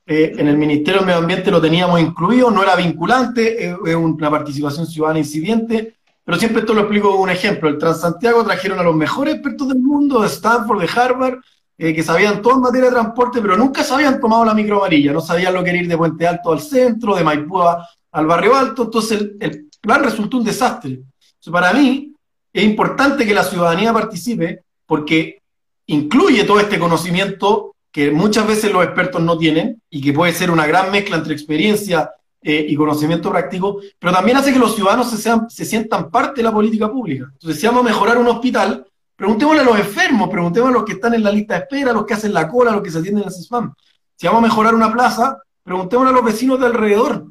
Eh, 0.06 0.32
en 0.36 0.48
el 0.48 0.56
Ministerio 0.56 1.00
del 1.00 1.06
Medio 1.06 1.20
Ambiente 1.20 1.50
lo 1.50 1.60
teníamos 1.60 2.00
incluido, 2.00 2.50
no 2.50 2.62
era 2.62 2.74
vinculante, 2.74 3.70
es 3.70 3.94
una 3.94 4.30
participación 4.30 4.86
ciudadana 4.86 5.20
incipiente, 5.20 5.94
pero 6.24 6.38
siempre 6.38 6.60
esto 6.60 6.74
lo 6.74 6.82
explico 6.82 7.10
con 7.12 7.20
un 7.20 7.30
ejemplo. 7.30 7.68
El 7.68 7.78
Transantiago 7.78 8.44
trajeron 8.44 8.78
a 8.78 8.82
los 8.82 8.96
mejores 8.96 9.34
expertos 9.34 9.68
del 9.68 9.78
mundo, 9.78 10.20
de 10.20 10.28
Stanford, 10.28 10.80
de 10.80 10.88
Harvard, 10.94 11.38
eh, 11.84 11.92
que 11.92 12.04
sabían 12.04 12.40
todo 12.40 12.54
en 12.54 12.60
materia 12.60 12.90
de 12.90 12.94
transporte, 12.94 13.42
pero 13.42 13.56
nunca 13.56 13.82
se 13.82 13.92
habían 13.92 14.20
tomado 14.20 14.44
la 14.44 14.54
micro 14.54 14.76
amarilla, 14.76 15.12
no 15.12 15.20
sabían 15.20 15.52
lo 15.52 15.64
que 15.64 15.70
era 15.70 15.80
ir 15.80 15.88
de 15.88 15.98
Puente 15.98 16.24
Alto 16.24 16.52
al 16.52 16.60
centro, 16.60 17.16
de 17.16 17.24
Maipú 17.24 17.60
al 17.60 18.26
Barrio 18.26 18.54
Alto, 18.54 18.84
entonces 18.84 19.20
el, 19.20 19.36
el 19.40 19.68
plan 19.80 20.04
resultó 20.04 20.36
un 20.36 20.44
desastre. 20.44 20.92
Entonces, 20.92 21.52
para 21.52 21.72
mí 21.72 22.14
es 22.52 22.62
importante 22.62 23.26
que 23.26 23.34
la 23.34 23.42
ciudadanía 23.42 23.92
participe 23.92 24.62
porque 24.86 25.42
incluye 25.86 26.44
todo 26.44 26.60
este 26.60 26.78
conocimiento 26.78 27.74
que 27.90 28.12
muchas 28.12 28.46
veces 28.46 28.72
los 28.72 28.84
expertos 28.84 29.20
no 29.20 29.36
tienen 29.36 29.82
y 29.90 30.00
que 30.00 30.12
puede 30.12 30.32
ser 30.34 30.52
una 30.52 30.68
gran 30.68 30.88
mezcla 30.92 31.16
entre 31.16 31.32
experiencia 31.32 32.12
eh, 32.40 32.64
y 32.68 32.76
conocimiento 32.76 33.28
práctico, 33.28 33.80
pero 33.98 34.12
también 34.12 34.36
hace 34.36 34.52
que 34.52 34.60
los 34.60 34.76
ciudadanos 34.76 35.10
se, 35.10 35.16
sean, 35.16 35.50
se 35.50 35.64
sientan 35.64 36.12
parte 36.12 36.36
de 36.36 36.44
la 36.44 36.52
política 36.52 36.88
pública. 36.88 37.26
Entonces, 37.32 37.60
si 37.60 37.66
vamos 37.66 37.84
a 37.84 37.88
mejorar 37.88 38.18
un 38.18 38.28
hospital, 38.28 38.86
preguntémosle 39.22 39.60
a 39.60 39.64
los 39.64 39.78
enfermos, 39.78 40.28
preguntémosle 40.28 40.74
a 40.74 40.78
los 40.80 40.84
que 40.84 40.94
están 40.94 41.14
en 41.14 41.22
la 41.22 41.30
lista 41.30 41.54
de 41.54 41.60
espera, 41.60 41.92
a 41.92 41.94
los 41.94 42.04
que 42.04 42.14
hacen 42.14 42.34
la 42.34 42.48
cola, 42.48 42.72
a 42.72 42.74
los 42.74 42.82
que 42.82 42.90
se 42.90 42.98
atienden 42.98 43.22
en 43.22 43.30
CISPAM. 43.30 43.72
Si 44.16 44.26
vamos 44.26 44.40
a 44.40 44.48
mejorar 44.48 44.74
una 44.74 44.92
plaza, 44.92 45.38
preguntémosle 45.62 46.10
a 46.10 46.14
los 46.14 46.24
vecinos 46.24 46.58
de 46.58 46.66
alrededor. 46.66 47.26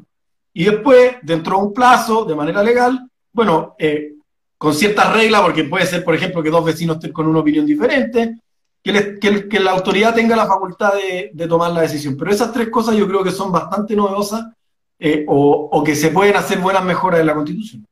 Y 0.54 0.64
después, 0.64 1.18
dentro 1.22 1.58
de 1.58 1.64
un 1.64 1.74
plazo, 1.74 2.24
de 2.24 2.34
manera 2.34 2.64
legal, 2.64 3.10
bueno, 3.34 3.76
eh, 3.78 4.14
con 4.58 4.74
ciertas 4.74 5.12
reglas, 5.12 5.42
porque 5.42 5.66
puede 5.66 5.86
ser, 5.86 6.06
por 6.06 6.16
ejemplo, 6.16 6.42
que 6.42 6.50
dos 6.50 6.64
vecinos 6.64 6.96
estén 6.96 7.12
con 7.12 7.28
una 7.28 7.40
opinión 7.40 7.66
diferente, 7.66 8.38
que, 8.82 9.60
la 9.60 9.72
autoridad 9.72 10.16
tenga 10.16 10.38
la 10.38 10.48
facultad 10.48 10.94
de, 10.94 11.46
tomar 11.46 11.74
la 11.74 11.82
decisión. 11.82 12.16
Pero 12.16 12.32
esas 12.32 12.54
tres 12.54 12.70
cosas 12.70 12.96
yo 12.96 13.06
creo 13.06 13.22
que 13.22 13.32
son 13.32 13.52
bastante 13.52 13.98
novedosas 13.98 14.46
eh, 14.98 15.26
o, 15.28 15.84
que 15.84 15.94
se 15.94 16.08
pueden 16.08 16.38
hacer 16.38 16.60
buenas 16.60 16.86
mejoras 16.86 17.20
en 17.20 17.26
la 17.26 17.36
Constitución. 17.36 17.86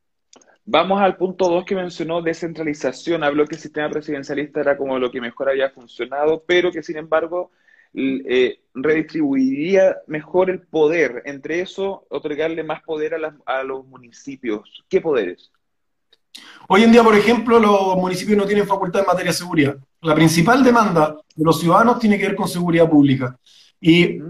Vamos 0.72 1.02
al 1.02 1.16
punto 1.16 1.48
dos 1.48 1.64
que 1.64 1.74
mencionó, 1.74 2.22
descentralización. 2.22 3.24
Habló 3.24 3.44
que 3.44 3.56
el 3.56 3.60
sistema 3.60 3.90
presidencialista 3.90 4.60
era 4.60 4.76
como 4.76 5.00
lo 5.00 5.10
que 5.10 5.20
mejor 5.20 5.48
había 5.48 5.68
funcionado, 5.70 6.44
pero 6.46 6.70
que 6.70 6.80
sin 6.80 6.96
embargo 6.96 7.50
eh, 7.92 8.60
redistribuiría 8.72 9.96
mejor 10.06 10.48
el 10.48 10.60
poder. 10.60 11.22
Entre 11.24 11.60
eso, 11.60 12.06
otorgarle 12.08 12.62
más 12.62 12.84
poder 12.84 13.16
a, 13.16 13.36
a 13.46 13.64
los 13.64 13.84
municipios. 13.84 14.84
¿Qué 14.88 15.00
poderes? 15.00 15.50
Hoy 16.68 16.84
en 16.84 16.92
día, 16.92 17.02
por 17.02 17.16
ejemplo, 17.16 17.58
los 17.58 17.96
municipios 17.96 18.38
no 18.38 18.46
tienen 18.46 18.64
facultad 18.64 19.00
en 19.00 19.08
materia 19.08 19.32
de 19.32 19.38
seguridad. 19.38 19.76
La 20.02 20.14
principal 20.14 20.62
demanda 20.62 21.16
de 21.34 21.44
los 21.44 21.58
ciudadanos 21.58 21.98
tiene 21.98 22.16
que 22.16 22.28
ver 22.28 22.36
con 22.36 22.46
seguridad 22.46 22.88
pública. 22.88 23.36
¿Y 23.80 24.20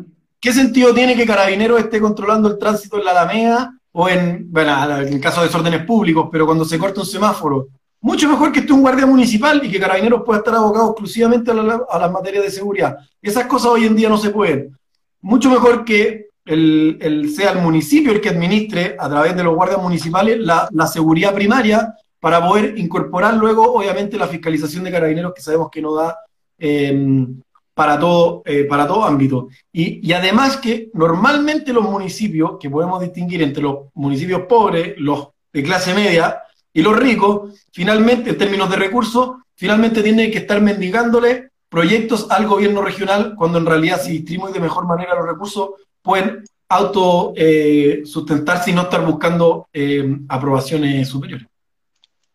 qué 0.41 0.53
sentido 0.55 0.95
tiene 0.95 1.15
que 1.15 1.27
Carabineros 1.27 1.81
esté 1.81 2.01
controlando 2.01 2.49
el 2.49 2.59
tránsito 2.59 2.97
en 2.97 3.05
la 3.05 3.11
Alameda 3.11 3.80
o 3.93 4.09
en, 4.09 4.51
bueno, 4.51 5.01
en 5.01 5.21
caso 5.21 5.41
de 5.41 5.47
desórdenes 5.47 5.85
públicos, 5.85 6.29
pero 6.31 6.47
cuando 6.47 6.65
se 6.65 6.79
corta 6.79 7.01
un 7.01 7.07
semáforo? 7.07 7.69
Mucho 8.03 8.29
mejor 8.29 8.51
que 8.51 8.61
esté 8.61 8.73
un 8.73 8.81
guardia 8.81 9.05
municipal 9.05 9.61
y 9.63 9.71
que 9.71 9.79
Carabineros 9.79 10.23
pueda 10.25 10.39
estar 10.39 10.55
abocado 10.55 10.91
exclusivamente 10.91 11.51
a, 11.51 11.55
las 11.55 12.11
materias 12.11 12.45
de 12.45 12.51
seguridad. 12.51 12.97
Esas 13.21 13.47
cosas 13.47 13.73
hoy 13.73 13.85
en 13.85 13.97
día 13.97 14.09
no 14.09 14.17
se 14.17 14.31
pueden. 14.31 14.75
Mucho 15.21 15.51
mejor 15.51 15.85
que 15.85 16.29
el, 16.47 17.31
sea 17.35 17.53
el 17.53 17.59
municipio 17.59 18.13
el 18.13 18.21
que 18.21 18.31
administre 18.31 18.97
a 18.99 19.09
través 19.09 19.37
de 19.37 19.45
los 19.45 19.55
guardias 19.55 19.83
municipales 19.83 20.39
la, 20.39 20.69
la 20.73 20.87
seguridad 20.87 21.35
primaria 21.35 21.95
para 22.21 22.47
poder 22.47 22.79
incorporar 22.79 23.35
luego, 23.35 23.73
obviamente, 23.73 24.19
la 24.19 24.29
fiscalización 24.29 24.85
de 24.85 24.93
carabineros 24.93 25.33
que 25.35 25.43
sabemos 25.43 25.71
que 25.71 25.83
no 25.83 25.95
da 25.95 26.17
em, 26.59 27.41
para, 27.75 27.99
todo, 27.99 28.43
eh, 28.45 28.65
para 28.65 28.87
todo 28.87 29.05
ámbito. 29.05 29.49
Y, 29.73 30.13
además 30.13 30.57
que 30.59 30.91
normalmente 30.95 31.73
los 31.73 31.85
municipios, 31.85 32.53
que 32.61 32.71
podemos 32.71 33.01
distinguir 33.01 33.43
entre 33.43 33.63
los 33.63 33.87
municipios 33.95 34.43
pobres, 34.43 34.95
los 34.99 35.29
de 35.53 35.63
clase 35.63 35.95
media 35.95 36.43
y 36.73 36.83
los 36.83 36.97
ricos, 36.97 37.67
finalmente, 37.73 38.31
en 38.31 38.39
términos 38.39 38.71
de 38.71 38.77
recursos, 38.77 39.37
finalmente 39.55 40.03
tienen 40.03 40.31
que 40.31 40.39
estar 40.39 40.61
mendigándole 40.61 41.51
proyectos 41.69 42.31
al 42.31 42.47
gobierno 42.47 42.83
regional, 42.83 43.35
cuando 43.37 43.59
en 43.59 43.67
realidad 43.67 44.01
si 44.01 44.13
distribuyen 44.13 44.55
de 44.55 44.61
mejor 44.61 44.87
manera 44.87 45.15
los 45.15 45.27
recursos, 45.27 45.71
pueden 46.03 46.45
auto 46.69 47.33
eh, 47.37 48.03
sustentarse 48.05 48.71
y 48.71 48.75
no 48.75 48.83
estar 48.83 49.05
buscando 49.05 49.69
em, 49.73 50.25
aprobaciones 50.29 51.09
superiores. 51.09 51.47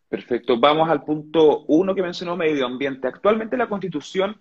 Perfecto. 0.10 0.60
Vamos 0.60 0.90
al 0.90 1.04
punto 1.04 1.64
uno 1.68 1.96
que 1.96 2.02
mencionó 2.02 2.36
medio 2.38 2.66
ambiente. 2.66 3.08
Actualmente 3.08 3.58
la 3.58 3.68
Constitución 3.68 4.38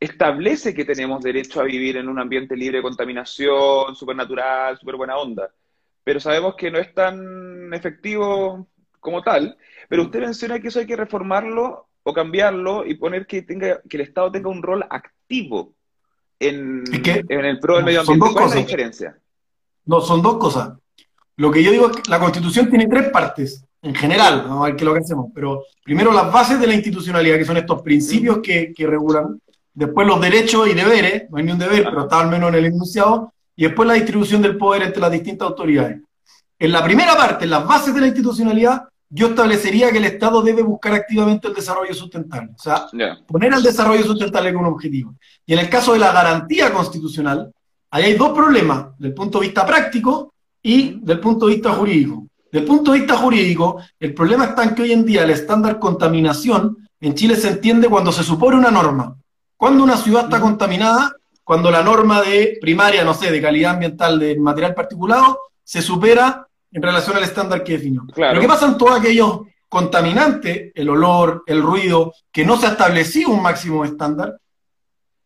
establece 0.00 0.74
que 0.74 0.84
tenemos 0.84 1.22
derecho 1.22 1.60
a 1.60 1.64
vivir 1.64 1.96
en 1.96 2.08
un 2.08 2.18
ambiente 2.18 2.56
libre 2.56 2.78
de 2.78 2.82
contaminación, 2.82 3.96
supernatural, 3.96 4.78
súper 4.78 4.96
buena 4.96 5.16
onda. 5.16 5.50
pero 6.04 6.20
sabemos 6.20 6.54
que 6.54 6.70
no 6.70 6.78
es 6.78 6.94
tan 6.94 7.72
efectivo 7.74 8.66
como 8.98 9.22
tal. 9.22 9.58
Pero 9.88 10.04
usted 10.04 10.20
menciona 10.20 10.58
que 10.58 10.68
eso 10.68 10.78
hay 10.78 10.86
que 10.86 10.96
reformarlo 10.96 11.88
o 12.02 12.12
cambiarlo 12.14 12.86
y 12.86 12.94
poner 12.94 13.26
que 13.26 13.42
tenga 13.42 13.82
que 13.82 13.98
el 13.98 14.04
Estado 14.04 14.32
tenga 14.32 14.48
un 14.48 14.62
rol 14.62 14.84
activo 14.88 15.74
en, 16.38 16.82
en 17.04 17.44
el 17.44 17.58
pro 17.58 17.76
del 17.76 17.84
medio 17.84 18.00
ambiente. 18.00 18.26
¿Cuál 18.32 18.46
es 18.46 18.54
la 18.54 18.60
diferencia? 18.60 19.18
No, 19.84 20.00
son 20.00 20.22
dos 20.22 20.38
cosas. 20.38 20.78
Lo 21.36 21.50
que 21.50 21.62
yo 21.62 21.70
digo 21.70 21.90
es 21.90 21.96
que 21.96 22.10
la 22.10 22.18
Constitución 22.18 22.70
tiene 22.70 22.86
tres 22.86 23.10
partes, 23.10 23.64
en 23.80 23.94
general, 23.94 24.42
vamos 24.42 24.62
a 24.62 24.66
ver 24.66 24.76
qué 24.76 24.84
es 24.84 24.86
lo 24.86 24.94
que 24.94 25.00
hacemos, 25.00 25.30
pero 25.32 25.62
primero 25.84 26.12
las 26.12 26.32
bases 26.32 26.58
de 26.58 26.66
la 26.66 26.74
institucionalidad, 26.74 27.36
que 27.36 27.44
son 27.44 27.58
estos 27.58 27.80
principios 27.82 28.40
que, 28.42 28.72
que 28.74 28.86
regulan, 28.86 29.40
después 29.78 30.08
los 30.08 30.20
derechos 30.20 30.68
y 30.68 30.74
deberes, 30.74 31.30
no 31.30 31.38
hay 31.38 31.44
ni 31.44 31.52
un 31.52 31.58
deber, 31.58 31.84
pero 31.84 32.02
está 32.02 32.20
al 32.20 32.28
menos 32.28 32.48
en 32.48 32.56
el 32.56 32.64
enunciado, 32.66 33.32
y 33.54 33.62
después 33.62 33.86
la 33.86 33.94
distribución 33.94 34.42
del 34.42 34.58
poder 34.58 34.82
entre 34.82 35.00
las 35.00 35.12
distintas 35.12 35.48
autoridades. 35.48 36.00
En 36.58 36.72
la 36.72 36.82
primera 36.82 37.16
parte, 37.16 37.44
en 37.44 37.50
las 37.50 37.64
bases 37.64 37.94
de 37.94 38.00
la 38.00 38.08
institucionalidad, 38.08 38.88
yo 39.08 39.28
establecería 39.28 39.92
que 39.92 39.98
el 39.98 40.06
Estado 40.06 40.42
debe 40.42 40.62
buscar 40.62 40.94
activamente 40.94 41.46
el 41.46 41.54
desarrollo 41.54 41.94
sustentable, 41.94 42.50
o 42.56 42.60
sea, 42.60 42.86
poner 43.26 43.54
el 43.54 43.62
desarrollo 43.62 44.02
sustentable 44.02 44.52
como 44.52 44.66
un 44.66 44.74
objetivo. 44.74 45.14
Y 45.46 45.52
en 45.52 45.60
el 45.60 45.70
caso 45.70 45.92
de 45.92 46.00
la 46.00 46.12
garantía 46.12 46.72
constitucional, 46.72 47.52
ahí 47.92 48.04
hay 48.04 48.14
dos 48.14 48.30
problemas, 48.30 48.98
del 48.98 49.14
punto 49.14 49.38
de 49.38 49.46
vista 49.46 49.64
práctico 49.64 50.34
y 50.60 50.98
del 51.00 51.20
punto 51.20 51.46
de 51.46 51.54
vista 51.54 51.72
jurídico. 51.72 52.26
Del 52.50 52.64
punto 52.64 52.90
de 52.92 52.98
vista 52.98 53.16
jurídico, 53.16 53.80
el 54.00 54.12
problema 54.12 54.46
está 54.46 54.64
en 54.64 54.74
que 54.74 54.82
hoy 54.82 54.92
en 54.92 55.04
día 55.04 55.22
el 55.22 55.30
estándar 55.30 55.78
contaminación 55.78 56.76
en 57.00 57.14
Chile 57.14 57.36
se 57.36 57.48
entiende 57.48 57.88
cuando 57.88 58.10
se 58.10 58.24
supone 58.24 58.56
una 58.56 58.72
norma. 58.72 59.14
Cuando 59.58 59.82
una 59.82 59.96
ciudad 59.96 60.24
está 60.24 60.40
contaminada, 60.40 61.16
cuando 61.42 61.68
la 61.68 61.82
norma 61.82 62.22
de 62.22 62.58
primaria, 62.60 63.02
no 63.02 63.12
sé, 63.12 63.32
de 63.32 63.42
calidad 63.42 63.72
ambiental 63.72 64.16
de 64.16 64.38
material 64.38 64.72
particulado, 64.72 65.40
se 65.64 65.82
supera 65.82 66.46
en 66.70 66.80
relación 66.80 67.16
al 67.16 67.24
estándar 67.24 67.64
que 67.64 67.72
definió. 67.72 68.06
Pero 68.14 68.40
¿qué 68.40 68.46
pasa 68.46 68.66
en 68.66 68.78
todos 68.78 69.00
aquellos 69.00 69.40
contaminantes, 69.68 70.70
el 70.76 70.88
olor, 70.88 71.42
el 71.44 71.60
ruido, 71.60 72.14
que 72.30 72.44
no 72.44 72.56
se 72.56 72.66
ha 72.66 72.70
establecido 72.70 73.30
un 73.30 73.42
máximo 73.42 73.84
estándar? 73.84 74.38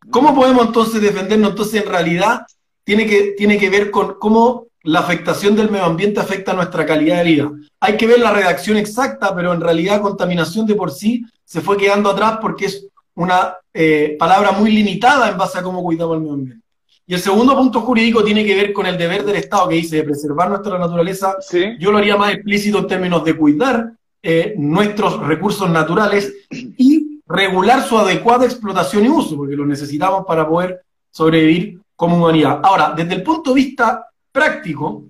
¿Cómo 0.09 0.33
podemos 0.33 0.65
entonces 0.65 0.99
defendernos? 0.99 1.51
Entonces, 1.51 1.83
en 1.83 1.89
realidad, 1.89 2.47
tiene 2.83 3.05
que, 3.05 3.35
tiene 3.37 3.59
que 3.59 3.69
ver 3.69 3.91
con 3.91 4.15
cómo 4.15 4.65
la 4.81 5.01
afectación 5.01 5.55
del 5.55 5.69
medio 5.69 5.85
ambiente 5.85 6.19
afecta 6.19 6.53
a 6.53 6.55
nuestra 6.55 6.87
calidad 6.87 7.17
de 7.17 7.23
vida. 7.23 7.51
Hay 7.79 7.97
que 7.97 8.07
ver 8.07 8.19
la 8.19 8.33
redacción 8.33 8.77
exacta, 8.77 9.35
pero 9.35 9.53
en 9.53 9.61
realidad 9.61 10.01
contaminación 10.01 10.65
de 10.65 10.73
por 10.73 10.89
sí 10.89 11.23
se 11.45 11.61
fue 11.61 11.77
quedando 11.77 12.09
atrás 12.09 12.39
porque 12.41 12.65
es 12.65 12.87
una 13.15 13.55
eh, 13.73 14.15
palabra 14.17 14.51
muy 14.51 14.71
limitada 14.71 15.29
en 15.29 15.37
base 15.37 15.59
a 15.59 15.63
cómo 15.63 15.83
cuidamos 15.83 16.15
el 16.15 16.21
medio 16.21 16.33
ambiente. 16.33 16.63
Y 17.05 17.13
el 17.13 17.19
segundo 17.19 17.55
punto 17.55 17.81
jurídico 17.81 18.23
tiene 18.23 18.45
que 18.45 18.55
ver 18.55 18.73
con 18.73 18.85
el 18.85 18.97
deber 18.97 19.25
del 19.25 19.35
Estado 19.35 19.67
que 19.67 19.75
dice 19.75 19.97
de 19.97 20.03
preservar 20.03 20.49
nuestra 20.49 20.79
naturaleza. 20.79 21.35
Yo 21.77 21.91
lo 21.91 21.97
haría 21.97 22.15
más 22.15 22.33
explícito 22.33 22.79
en 22.79 22.87
términos 22.87 23.25
de 23.25 23.35
cuidar 23.35 23.93
eh, 24.21 24.55
nuestros 24.57 25.19
recursos 25.19 25.69
naturales 25.69 26.33
y 26.49 27.19
regular 27.27 27.83
su 27.83 27.97
adecuada 27.97 28.45
explotación 28.45 29.05
y 29.05 29.09
uso, 29.09 29.35
porque 29.35 29.55
lo 29.55 29.65
necesitamos 29.65 30.25
para 30.25 30.47
poder 30.47 30.81
sobrevivir 31.11 31.79
como 31.95 32.17
humanidad. 32.17 32.61
Ahora, 32.63 32.93
desde 32.95 33.15
el 33.15 33.23
punto 33.23 33.53
de 33.53 33.55
vista 33.55 34.07
práctico, 34.31 35.03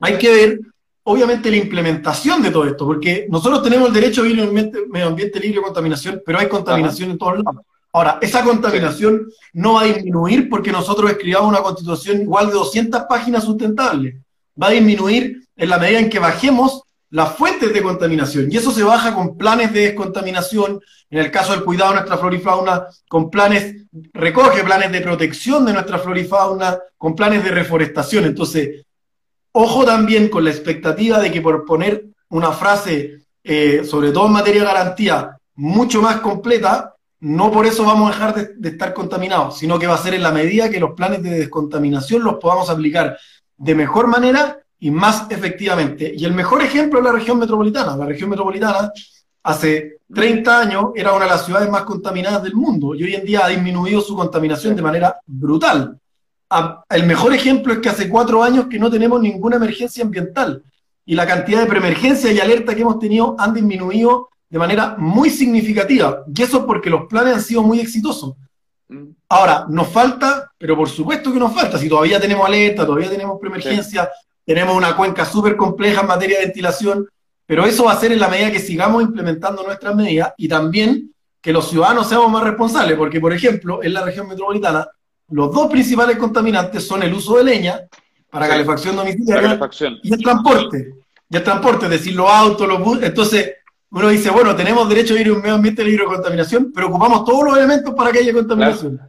hay 0.00 0.16
que 0.16 0.30
ver, 0.30 0.60
obviamente, 1.10 1.50
la 1.50 1.56
implementación 1.56 2.42
de 2.42 2.50
todo 2.50 2.64
esto, 2.64 2.86
porque 2.86 3.26
nosotros 3.28 3.62
tenemos 3.62 3.88
el 3.88 3.94
derecho 3.94 4.20
a 4.20 4.24
vivir 4.24 4.40
en 4.40 4.48
un 4.48 4.90
medio 4.90 5.06
ambiente 5.06 5.40
libre 5.40 5.56
de 5.56 5.64
contaminación, 5.64 6.22
pero 6.24 6.38
hay 6.38 6.48
contaminación 6.48 7.10
en 7.10 7.18
todos 7.18 7.38
lados. 7.38 7.64
Ahora, 7.92 8.18
esa 8.20 8.44
contaminación 8.44 9.26
no 9.52 9.74
va 9.74 9.82
a 9.82 9.86
disminuir 9.86 10.48
porque 10.48 10.70
nosotros 10.70 11.10
escribamos 11.10 11.48
una 11.48 11.62
constitución 11.62 12.22
igual 12.22 12.46
de 12.46 12.52
200 12.52 13.02
páginas 13.08 13.44
sustentables. 13.44 14.14
Va 14.60 14.68
a 14.68 14.70
disminuir 14.70 15.44
en 15.56 15.68
la 15.68 15.78
medida 15.78 15.98
en 15.98 16.08
que 16.08 16.20
bajemos 16.20 16.82
las 17.10 17.34
fuentes 17.34 17.72
de 17.72 17.82
contaminación. 17.82 18.50
Y 18.50 18.56
eso 18.56 18.70
se 18.70 18.84
baja 18.84 19.12
con 19.12 19.36
planes 19.36 19.72
de 19.72 19.80
descontaminación, 19.80 20.80
en 21.10 21.18
el 21.18 21.30
caso 21.32 21.52
del 21.52 21.64
cuidado 21.64 21.90
de 21.90 21.96
nuestra 21.96 22.18
flora 22.18 22.36
y 22.36 22.40
fauna, 22.40 22.86
con 23.08 23.28
planes, 23.28 23.74
recoge 24.12 24.62
planes 24.62 24.92
de 24.92 25.00
protección 25.00 25.66
de 25.66 25.72
nuestra 25.72 25.98
flora 25.98 26.20
y 26.20 26.24
fauna, 26.24 26.78
con 26.96 27.16
planes 27.16 27.42
de 27.42 27.50
reforestación. 27.50 28.24
Entonces, 28.24 28.86
ojo 29.52 29.84
también 29.84 30.28
con 30.28 30.44
la 30.44 30.50
expectativa 30.50 31.18
de 31.18 31.30
que 31.30 31.40
por 31.40 31.64
poner 31.64 32.06
una 32.28 32.52
frase, 32.52 33.24
eh, 33.42 33.82
sobre 33.84 34.12
todo 34.12 34.26
en 34.26 34.32
materia 34.32 34.60
de 34.60 34.66
garantía, 34.66 35.36
mucho 35.56 36.00
más 36.00 36.20
completa, 36.20 36.94
no 37.20 37.50
por 37.50 37.66
eso 37.66 37.84
vamos 37.84 38.10
a 38.10 38.14
dejar 38.14 38.56
de, 38.56 38.68
estar 38.68 38.94
contaminados, 38.94 39.58
sino 39.58 39.78
que 39.78 39.86
va 39.86 39.94
a 39.94 39.98
ser 39.98 40.14
en 40.14 40.22
la 40.22 40.32
medida 40.32 40.70
que 40.70 40.80
los 40.80 40.94
planes 40.94 41.22
de 41.22 41.30
descontaminación 41.30 42.22
los 42.22 42.36
podamos 42.36 42.70
aplicar 42.70 43.18
de 43.56 43.74
mejor 43.74 44.06
manera 44.06 44.58
y 44.78 44.90
más 44.90 45.26
efectivamente. 45.28 46.14
Y 46.16 46.24
el 46.24 46.32
mejor 46.32 46.62
ejemplo 46.62 46.98
es 46.98 47.04
la 47.04 47.12
región 47.12 47.38
metropolitana. 47.38 47.94
La 47.96 48.06
región 48.06 48.30
metropolitana 48.30 48.90
hace 49.42 49.98
30 50.12 50.60
años 50.60 50.84
era 50.94 51.12
una 51.12 51.26
de 51.26 51.30
las 51.30 51.44
ciudades 51.44 51.68
más 51.68 51.82
contaminadas 51.82 52.42
del 52.42 52.54
mundo 52.54 52.94
y 52.94 53.04
hoy 53.04 53.14
en 53.14 53.24
día 53.24 53.44
ha 53.44 53.48
disminuido 53.48 54.00
su 54.00 54.16
contaminación 54.16 54.74
de 54.74 54.82
manera 54.82 55.16
brutal. 55.26 55.98
El 56.88 57.06
mejor 57.06 57.32
ejemplo 57.32 57.72
es 57.72 57.78
que 57.78 57.88
hace 57.88 58.08
cuatro 58.08 58.42
años 58.42 58.66
que 58.68 58.78
no 58.78 58.90
tenemos 58.90 59.20
ninguna 59.20 59.56
emergencia 59.56 60.04
ambiental 60.04 60.62
y 61.06 61.14
la 61.14 61.26
cantidad 61.26 61.60
de 61.60 61.66
preemergencia 61.66 62.32
y 62.32 62.40
alerta 62.40 62.74
que 62.74 62.82
hemos 62.82 62.98
tenido 62.98 63.36
han 63.38 63.54
disminuido 63.54 64.28
de 64.48 64.58
manera 64.58 64.96
muy 64.98 65.30
significativa. 65.30 66.24
Y 66.34 66.42
eso 66.42 66.66
porque 66.66 66.90
los 66.90 67.06
planes 67.06 67.34
han 67.34 67.42
sido 67.42 67.62
muy 67.62 67.80
exitosos. 67.80 68.34
Mm. 68.88 69.10
Ahora, 69.28 69.66
nos 69.68 69.88
falta, 69.88 70.50
pero 70.58 70.76
por 70.76 70.88
supuesto 70.88 71.32
que 71.32 71.38
nos 71.38 71.54
falta, 71.54 71.78
si 71.78 71.88
todavía 71.88 72.20
tenemos 72.20 72.44
alerta, 72.44 72.84
todavía 72.84 73.08
tenemos 73.08 73.38
preemergencia, 73.38 74.10
tenemos 74.44 74.76
una 74.76 74.96
cuenca 74.96 75.24
súper 75.24 75.56
compleja 75.56 76.00
en 76.00 76.08
materia 76.08 76.40
de 76.40 76.46
ventilación, 76.46 77.08
pero 77.46 77.64
eso 77.64 77.84
va 77.84 77.92
a 77.92 78.00
ser 78.00 78.10
en 78.10 78.20
la 78.20 78.28
medida 78.28 78.50
que 78.50 78.58
sigamos 78.58 79.02
implementando 79.02 79.62
nuestras 79.62 79.94
medidas 79.94 80.32
y 80.36 80.48
también 80.48 81.12
que 81.40 81.52
los 81.52 81.68
ciudadanos 81.70 82.08
seamos 82.08 82.30
más 82.30 82.42
responsables, 82.42 82.96
porque 82.96 83.20
por 83.20 83.32
ejemplo, 83.32 83.82
en 83.82 83.94
la 83.94 84.04
región 84.04 84.28
metropolitana, 84.28 84.86
los 85.30 85.52
dos 85.52 85.70
principales 85.70 86.16
contaminantes 86.16 86.86
son 86.86 87.02
el 87.02 87.14
uso 87.14 87.36
de 87.36 87.44
leña 87.44 87.80
para 88.30 88.48
calefacción 88.48 88.96
domiciliaria 88.96 89.58
y 90.02 90.12
el 90.12 90.22
transporte. 90.22 90.94
Y 91.28 91.36
el 91.36 91.44
transporte, 91.44 91.84
es 91.86 91.90
decir, 91.90 92.14
los 92.14 92.28
autos, 92.28 92.66
los 92.66 92.80
buses. 92.80 93.04
Entonces, 93.04 93.54
uno 93.90 94.08
dice, 94.08 94.30
bueno, 94.30 94.54
tenemos 94.54 94.88
derecho 94.88 95.14
a 95.14 95.20
ir 95.20 95.28
a 95.28 95.32
un 95.32 95.40
medio 95.40 95.54
ambiente 95.54 95.84
libre 95.84 96.04
de 96.04 96.10
contaminación, 96.10 96.72
pero 96.74 96.88
ocupamos 96.88 97.24
todos 97.24 97.44
los 97.44 97.56
elementos 97.56 97.94
para 97.94 98.12
que 98.12 98.18
haya 98.20 98.32
contaminación. 98.32 99.00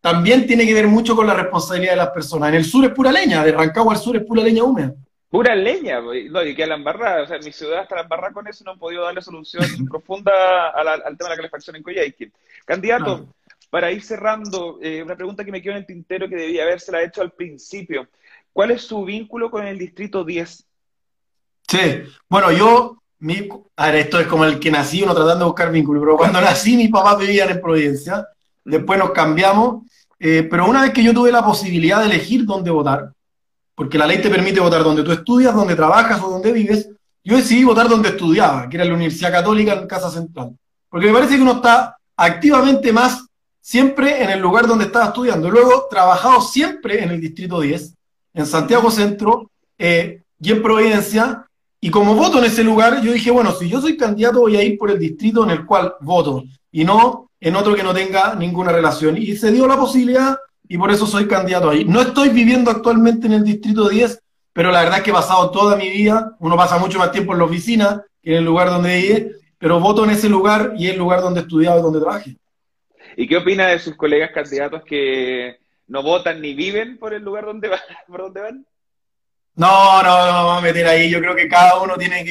también 0.00 0.46
tiene 0.46 0.66
que 0.66 0.74
ver 0.74 0.86
mucho 0.86 1.16
con 1.16 1.26
la 1.26 1.34
responsabilidad 1.34 1.92
de 1.92 1.96
las 1.98 2.10
personas. 2.10 2.50
En 2.50 2.56
el 2.56 2.64
sur 2.64 2.84
es 2.84 2.92
pura 2.92 3.12
leña, 3.12 3.44
de 3.44 3.52
Rancagua 3.52 3.94
al 3.94 4.00
sur 4.00 4.16
es 4.16 4.24
pura 4.24 4.42
leña 4.42 4.64
húmeda. 4.64 4.94
Pura 5.28 5.54
leña, 5.54 6.00
no, 6.00 6.42
y 6.42 6.54
que 6.54 6.66
la 6.66 6.76
embarrada, 6.76 7.22
o 7.22 7.26
sea, 7.26 7.36
en 7.36 7.44
mi 7.44 7.52
ciudad 7.52 7.80
hasta 7.80 7.96
la 7.96 8.02
embarrada 8.02 8.32
con 8.32 8.46
eso 8.46 8.64
no 8.64 8.72
han 8.72 8.78
podido 8.78 9.02
darle 9.02 9.20
solución 9.20 9.64
profunda 9.90 10.32
al 10.70 11.16
tema 11.16 11.30
de 11.30 11.30
la 11.30 11.36
calefacción 11.36 11.76
en 11.76 11.82
Coyhaique. 11.82 12.30
Candidato, 12.64 13.26
para 13.70 13.90
ir 13.90 14.02
cerrando, 14.02 14.78
eh, 14.80 15.02
una 15.02 15.16
pregunta 15.16 15.44
que 15.44 15.52
me 15.52 15.60
quedó 15.60 15.72
en 15.72 15.78
el 15.78 15.86
tintero 15.86 16.28
que 16.28 16.36
debía 16.36 16.64
la 16.64 17.02
hecho 17.02 17.22
al 17.22 17.32
principio. 17.32 18.08
¿Cuál 18.52 18.70
es 18.70 18.82
su 18.82 19.04
vínculo 19.04 19.50
con 19.50 19.66
el 19.66 19.78
Distrito 19.78 20.24
10? 20.24 20.64
Sí, 21.68 22.02
bueno, 22.28 22.52
yo 22.52 23.02
mi, 23.18 23.48
a 23.76 23.86
ver, 23.86 23.96
esto 23.96 24.20
es 24.20 24.26
como 24.26 24.44
el 24.44 24.60
que 24.60 24.70
nací, 24.70 25.02
uno 25.02 25.14
tratando 25.14 25.44
de 25.44 25.50
buscar 25.50 25.72
vínculo, 25.72 26.00
pero 26.00 26.16
cuando 26.16 26.40
nací 26.42 26.76
mis 26.76 26.90
papás 26.90 27.18
vivían 27.18 27.50
en 27.50 27.60
Providencia, 27.60 28.26
después 28.64 28.98
nos 28.98 29.10
cambiamos, 29.10 29.84
eh, 30.18 30.46
pero 30.50 30.68
una 30.68 30.82
vez 30.82 30.92
que 30.92 31.02
yo 31.02 31.12
tuve 31.12 31.32
la 31.32 31.44
posibilidad 31.44 32.00
de 32.00 32.06
elegir 32.06 32.44
dónde 32.44 32.70
votar, 32.70 33.12
porque 33.74 33.98
la 33.98 34.06
ley 34.06 34.20
te 34.20 34.30
permite 34.30 34.60
votar 34.60 34.82
donde 34.82 35.02
tú 35.02 35.12
estudias, 35.12 35.54
donde 35.54 35.76
trabajas 35.76 36.22
o 36.22 36.30
donde 36.30 36.52
vives, 36.52 36.88
yo 37.24 37.36
decidí 37.36 37.64
votar 37.64 37.88
donde 37.88 38.10
estudiaba, 38.10 38.68
que 38.68 38.76
era 38.76 38.84
la 38.84 38.94
Universidad 38.94 39.32
Católica 39.32 39.72
en 39.72 39.86
Casa 39.86 40.10
Central, 40.10 40.56
porque 40.88 41.08
me 41.08 41.12
parece 41.12 41.36
que 41.36 41.42
uno 41.42 41.56
está 41.56 41.96
activamente 42.16 42.92
más 42.92 43.25
siempre 43.66 44.22
en 44.22 44.30
el 44.30 44.38
lugar 44.38 44.68
donde 44.68 44.84
estaba 44.84 45.06
estudiando. 45.06 45.50
Luego, 45.50 45.88
trabajado 45.90 46.40
siempre 46.40 47.02
en 47.02 47.10
el 47.10 47.20
Distrito 47.20 47.60
10, 47.60 47.94
en 48.34 48.46
Santiago 48.46 48.92
Centro 48.92 49.50
eh, 49.76 50.22
y 50.40 50.52
en 50.52 50.62
Providencia, 50.62 51.44
y 51.80 51.90
como 51.90 52.14
voto 52.14 52.38
en 52.38 52.44
ese 52.44 52.62
lugar, 52.62 53.02
yo 53.02 53.12
dije, 53.12 53.32
bueno, 53.32 53.50
si 53.50 53.68
yo 53.68 53.80
soy 53.80 53.96
candidato 53.96 54.38
voy 54.38 54.56
a 54.56 54.62
ir 54.62 54.78
por 54.78 54.92
el 54.92 55.00
distrito 55.00 55.42
en 55.42 55.50
el 55.50 55.66
cual 55.66 55.94
voto 56.00 56.44
y 56.70 56.84
no 56.84 57.28
en 57.40 57.56
otro 57.56 57.74
que 57.74 57.82
no 57.82 57.92
tenga 57.92 58.36
ninguna 58.36 58.70
relación. 58.70 59.16
Y 59.16 59.36
se 59.36 59.50
dio 59.50 59.66
la 59.66 59.76
posibilidad 59.76 60.38
y 60.68 60.78
por 60.78 60.92
eso 60.92 61.04
soy 61.04 61.26
candidato 61.26 61.68
ahí. 61.68 61.84
No 61.84 62.00
estoy 62.00 62.28
viviendo 62.28 62.70
actualmente 62.70 63.26
en 63.26 63.32
el 63.32 63.42
distrito 63.42 63.88
10, 63.88 64.20
pero 64.52 64.70
la 64.70 64.82
verdad 64.82 64.98
es 64.98 65.02
que 65.02 65.10
he 65.10 65.14
pasado 65.14 65.50
toda 65.50 65.74
mi 65.74 65.90
vida, 65.90 66.36
uno 66.38 66.56
pasa 66.56 66.78
mucho 66.78 67.00
más 67.00 67.10
tiempo 67.10 67.32
en 67.32 67.40
la 67.40 67.44
oficina 67.46 68.04
que 68.22 68.30
en 68.30 68.38
el 68.38 68.44
lugar 68.44 68.70
donde 68.70 68.96
vive, 68.96 69.32
pero 69.58 69.80
voto 69.80 70.04
en 70.04 70.10
ese 70.10 70.28
lugar 70.28 70.74
y 70.78 70.86
es 70.86 70.92
el 70.92 70.98
lugar 71.00 71.20
donde 71.20 71.40
he 71.40 71.42
estudiado 71.42 71.80
y 71.80 71.82
donde 71.82 71.98
trabajé. 71.98 72.36
¿Y 73.16 73.26
qué 73.26 73.38
opina 73.38 73.68
de 73.68 73.78
sus 73.78 73.96
colegas 73.96 74.30
candidatos 74.30 74.82
que 74.84 75.56
no 75.88 76.02
votan 76.02 76.40
ni 76.40 76.54
viven 76.54 76.98
por 76.98 77.14
el 77.14 77.22
lugar 77.22 77.46
donde 77.46 77.68
van? 77.68 77.80
Por 78.06 78.20
donde 78.20 78.40
van? 78.42 78.66
No, 79.54 80.02
no, 80.02 80.26
no 80.26 80.32
vamos 80.32 80.58
a 80.58 80.60
meter 80.60 80.86
ahí. 80.86 81.08
Yo 81.08 81.18
creo 81.18 81.34
que 81.34 81.48
cada 81.48 81.80
uno 81.80 81.96
tiene 81.96 82.24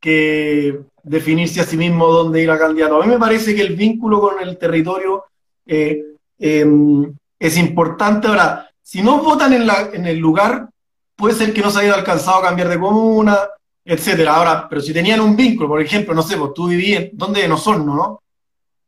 que, 0.00 0.80
definirse 1.04 1.60
a 1.60 1.64
sí 1.64 1.76
mismo 1.76 2.08
dónde 2.08 2.42
ir 2.42 2.50
a 2.50 2.58
candidato. 2.58 3.00
A 3.00 3.06
mí 3.06 3.12
me 3.12 3.18
parece 3.18 3.54
que 3.54 3.62
el 3.62 3.76
vínculo 3.76 4.20
con 4.20 4.40
el 4.40 4.58
territorio 4.58 5.24
eh, 5.64 6.02
em, 6.38 7.14
es 7.38 7.56
importante. 7.56 8.26
Ahora, 8.26 8.68
si 8.82 9.02
no 9.02 9.22
votan 9.22 9.52
en, 9.52 9.66
la, 9.66 9.90
en 9.92 10.06
el 10.06 10.18
lugar 10.18 10.68
puede 11.14 11.34
ser 11.34 11.52
que 11.54 11.60
no 11.60 11.70
se 11.70 11.80
haya 11.80 11.94
alcanzado 11.94 12.38
a 12.38 12.42
cambiar 12.42 12.68
de 12.68 12.78
comuna, 12.78 13.38
etcétera. 13.84 14.34
Ahora, 14.34 14.66
pero 14.68 14.80
si 14.80 14.92
tenían 14.92 15.20
un 15.20 15.36
vínculo, 15.36 15.68
por 15.68 15.80
ejemplo, 15.80 16.12
no 16.12 16.22
sé, 16.22 16.36
pues 16.36 16.52
tú 16.54 16.68
vivías, 16.68 17.06
¿dónde? 17.12 17.44
En 17.44 17.52
Osorno, 17.52 17.94
¿no? 17.94 18.22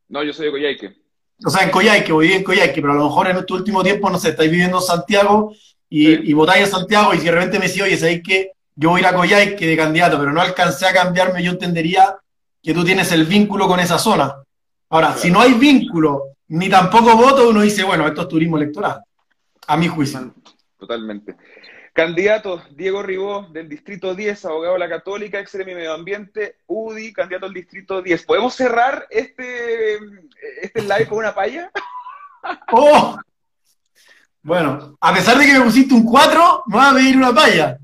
No, 0.09 0.23
yo 0.23 0.33
soy 0.33 0.47
de 0.47 0.51
Coyhaique. 0.51 1.00
O 1.43 1.49
sea, 1.49 1.63
en 1.63 1.71
Coyhaique, 1.71 2.13
viví 2.13 2.33
en 2.33 2.43
Coyhaique, 2.43 2.81
pero 2.81 2.93
a 2.93 2.95
lo 2.95 3.05
mejor 3.05 3.27
en 3.27 3.37
este 3.37 3.53
último 3.53 3.83
tiempo, 3.83 4.09
no 4.09 4.19
sé, 4.19 4.29
estáis 4.29 4.51
viviendo 4.51 4.77
en 4.77 4.83
Santiago 4.83 5.53
y, 5.89 6.33
votáis 6.33 6.65
en 6.65 6.71
Santiago 6.71 7.13
y 7.13 7.19
si 7.19 7.25
de 7.25 7.31
repente 7.31 7.59
me 7.59 7.67
decís, 7.67 7.81
oye, 7.81 7.97
¿sabéis 7.97 8.21
que 8.23 8.51
yo 8.75 8.89
voy 8.89 8.99
a 8.99 9.01
ir 9.01 9.07
a 9.07 9.15
Coyhaique 9.15 9.67
de 9.67 9.77
candidato, 9.77 10.19
pero 10.19 10.31
no 10.31 10.41
alcancé 10.41 10.85
a 10.85 10.93
cambiarme, 10.93 11.43
yo 11.43 11.51
entendería 11.51 12.17
que 12.61 12.73
tú 12.73 12.83
tienes 12.83 13.11
el 13.11 13.25
vínculo 13.25 13.67
con 13.67 13.79
esa 13.79 13.97
zona. 13.97 14.35
Ahora, 14.89 15.15
si 15.15 15.31
no 15.31 15.41
hay 15.41 15.53
vínculo, 15.53 16.35
ni 16.49 16.69
tampoco 16.69 17.15
voto, 17.15 17.49
uno 17.49 17.61
dice, 17.61 17.83
bueno, 17.83 18.07
esto 18.07 18.21
es 18.21 18.27
turismo 18.27 18.57
electoral, 18.57 19.01
a 19.67 19.77
mi 19.77 19.87
juicio. 19.87 20.33
Totalmente. 20.77 21.35
Candidato 21.93 22.61
Diego 22.71 23.03
Ribó, 23.03 23.47
del 23.51 23.67
Distrito 23.67 24.15
10, 24.15 24.45
abogado 24.45 24.73
de 24.73 24.79
la 24.79 24.89
Católica, 24.89 25.39
ex 25.39 25.53
Medio 25.55 25.93
Ambiente, 25.93 26.55
UDI, 26.67 27.11
candidato 27.11 27.47
al 27.47 27.53
Distrito 27.53 28.01
10. 28.01 28.25
¿Podemos 28.25 28.53
cerrar 28.53 29.07
este, 29.09 29.99
este 30.61 30.81
live 30.81 31.07
con 31.07 31.19
una 31.19 31.33
palla? 31.33 31.71
¡Oh! 32.71 33.17
Bueno, 34.43 34.97
a 34.99 35.13
pesar 35.13 35.37
de 35.37 35.45
que 35.45 35.53
me 35.53 35.65
pusiste 35.65 35.93
un 35.93 36.03
4, 36.03 36.63
me 36.67 36.75
vas 36.75 36.91
a 36.91 36.95
pedir 36.95 37.17
una 37.17 37.33
palla. 37.33 37.77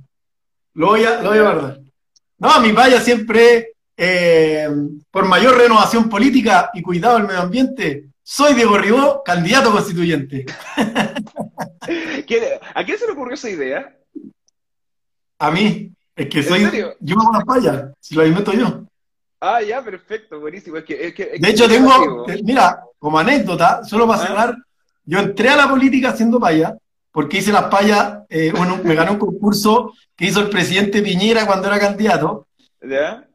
Lo 0.73 0.87
voy 0.87 1.03
a, 1.03 1.21
lo 1.21 1.29
voy 1.29 1.37
a 1.37 1.41
guardar. 1.41 1.79
No, 2.39 2.59
mi 2.61 2.73
palla 2.73 2.99
siempre, 2.99 3.73
eh, 3.95 4.69
por 5.11 5.25
mayor 5.25 5.57
renovación 5.57 6.09
política 6.09 6.71
y 6.73 6.81
cuidado 6.81 7.17
del 7.17 7.27
medio 7.27 7.41
ambiente, 7.41 8.09
soy 8.23 8.53
Diego 8.55 8.77
Ribó, 8.77 9.23
candidato 9.23 9.71
constituyente. 9.71 10.45
¿A 12.73 12.83
quién 12.83 12.99
se 12.99 13.05
le 13.05 13.13
ocurrió 13.13 13.35
esa 13.35 13.49
idea? 13.49 13.95
A 15.39 15.51
mí. 15.51 15.91
Es 16.15 16.27
que 16.29 16.41
soy. 16.41 16.63
Yo 16.99 17.19
hago 17.19 17.29
una 17.29 17.45
palla, 17.45 17.93
si 17.99 18.15
lo 18.15 18.25
invento 18.25 18.51
yo. 18.53 18.86
Ah, 19.39 19.61
ya, 19.61 19.83
perfecto, 19.83 20.39
buenísimo. 20.39 20.77
de 20.77 21.37
hecho, 21.43 21.67
tengo, 21.67 22.25
mira, 22.43 22.79
como 22.97 23.19
anécdota, 23.19 23.83
solo 23.83 24.07
para 24.07 24.23
ah. 24.23 24.27
cerrar, 24.27 24.55
yo 25.05 25.19
entré 25.19 25.49
a 25.49 25.55
la 25.55 25.69
política 25.69 26.09
haciendo 26.09 26.39
paya, 26.39 26.75
porque 27.11 27.37
hice 27.37 27.51
las 27.51 27.65
payas, 27.65 28.19
eh, 28.29 28.51
bueno, 28.55 28.79
me 28.83 28.95
ganó 28.95 29.13
un 29.13 29.19
concurso 29.19 29.93
que 30.15 30.25
hizo 30.25 30.39
el 30.39 30.49
presidente 30.49 31.01
Piñera 31.01 31.45
cuando 31.45 31.67
era 31.67 31.79
candidato, 31.79 32.47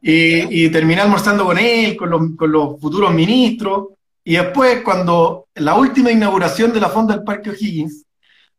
Y, 0.01 0.69
terminé 0.69 1.01
almorzando 1.01 1.45
con 1.45 1.57
él, 1.57 1.95
con 1.95 2.09
los, 2.09 2.21
con 2.37 2.51
los 2.51 2.79
futuros 2.81 3.13
ministros, 3.13 3.89
y 4.25 4.35
después, 4.35 4.81
cuando 4.83 5.47
la 5.55 5.75
última 5.75 6.11
inauguración 6.11 6.71
de 6.73 6.79
la 6.79 6.89
fonda 6.89 7.15
del 7.15 7.23
Parque 7.23 7.49
O'Higgins, 7.49 8.05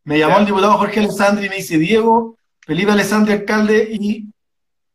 me 0.04 0.18
llamó 0.18 0.38
el 0.38 0.46
diputado 0.46 0.76
Jorge 0.78 1.00
Alessandri 1.00 1.46
y 1.46 1.48
me 1.48 1.57
dice, 1.57 1.78
Diego, 1.78 2.37
Felipe 2.61 2.92
Alessandri, 2.92 3.33
alcalde, 3.33 3.88
y 3.92 4.26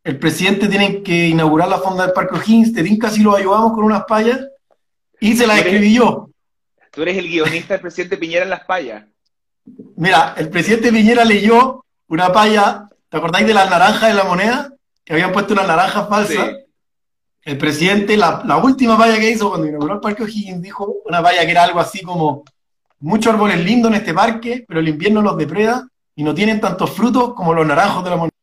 el 0.10 0.17
presidente 0.17 0.67
tiene 0.67 1.04
que 1.04 1.28
inaugurar 1.28 1.69
la 1.69 1.78
fonda 1.78 2.04
del 2.04 2.13
Parque 2.13 2.36
O'Higgins, 2.36 2.74
te 2.74 2.98
casi 2.98 3.22
lo 3.22 3.36
ayudamos 3.36 3.74
con 3.74 3.84
unas 3.84 4.06
payas, 4.06 4.39
y 5.19 5.38
se 5.38 5.45
las 5.45 5.60
escribí 5.60 5.93
yo. 5.93 6.32
Tú 6.91 7.04
eres 7.04 7.15
el 7.15 7.28
guionista 7.28 7.76
del 7.76 7.82
presidente 7.82 8.17
Piñera 8.17 8.43
en 8.43 8.50
las 8.50 8.65
payas. 8.65 9.06
Mira, 9.98 10.34
el 10.36 10.50
presidente 10.50 10.91
Piñera 10.91 11.24
leyó 11.24 11.86
una 12.08 12.34
paya, 12.34 12.89
¿te 13.08 13.17
acordáis 13.17 13.45
de 13.45 13.54
las 13.54 13.69
naranjas 13.69 14.10
de 14.10 14.15
la 14.15 14.24
moneda? 14.24 14.74
Que 15.06 15.13
habían 15.13 15.32
puesto 15.32 15.54
una 15.54 15.67
naranja 15.67 16.08
falsa. 16.08 16.54
El 17.43 17.58
presidente, 17.60 18.17
la, 18.17 18.41
la, 18.48 18.58
última 18.58 18.98
paya 18.98 19.19
que 19.19 19.30
hizo 19.30 19.50
cuando 19.50 19.67
inauguró 19.67 19.93
el 19.93 20.00
Parque 20.00 20.24
O'Higgins, 20.24 20.63
dijo 20.63 20.91
una 21.06 21.22
paya 21.22 21.45
que 21.45 21.52
era 21.52 21.65
algo 21.65 21.80
así 21.80 22.02
como 22.02 22.45
muchos 22.98 23.32
árboles 23.32 23.63
lindos 23.63 23.91
en 23.91 23.98
este 23.98 24.15
parque, 24.15 24.65
pero 24.67 24.80
el 24.80 24.88
invierno 24.88 25.22
los 25.22 25.38
depreda 25.38 25.88
y 26.15 26.24
no 26.24 26.34
tienen 26.34 26.60
tantos 26.60 26.89
frutos 26.89 27.36
como 27.36 27.54
los 27.54 27.67
naranjos 27.67 28.04
de 28.04 28.10
la 28.10 28.15
moneda. 28.15 28.38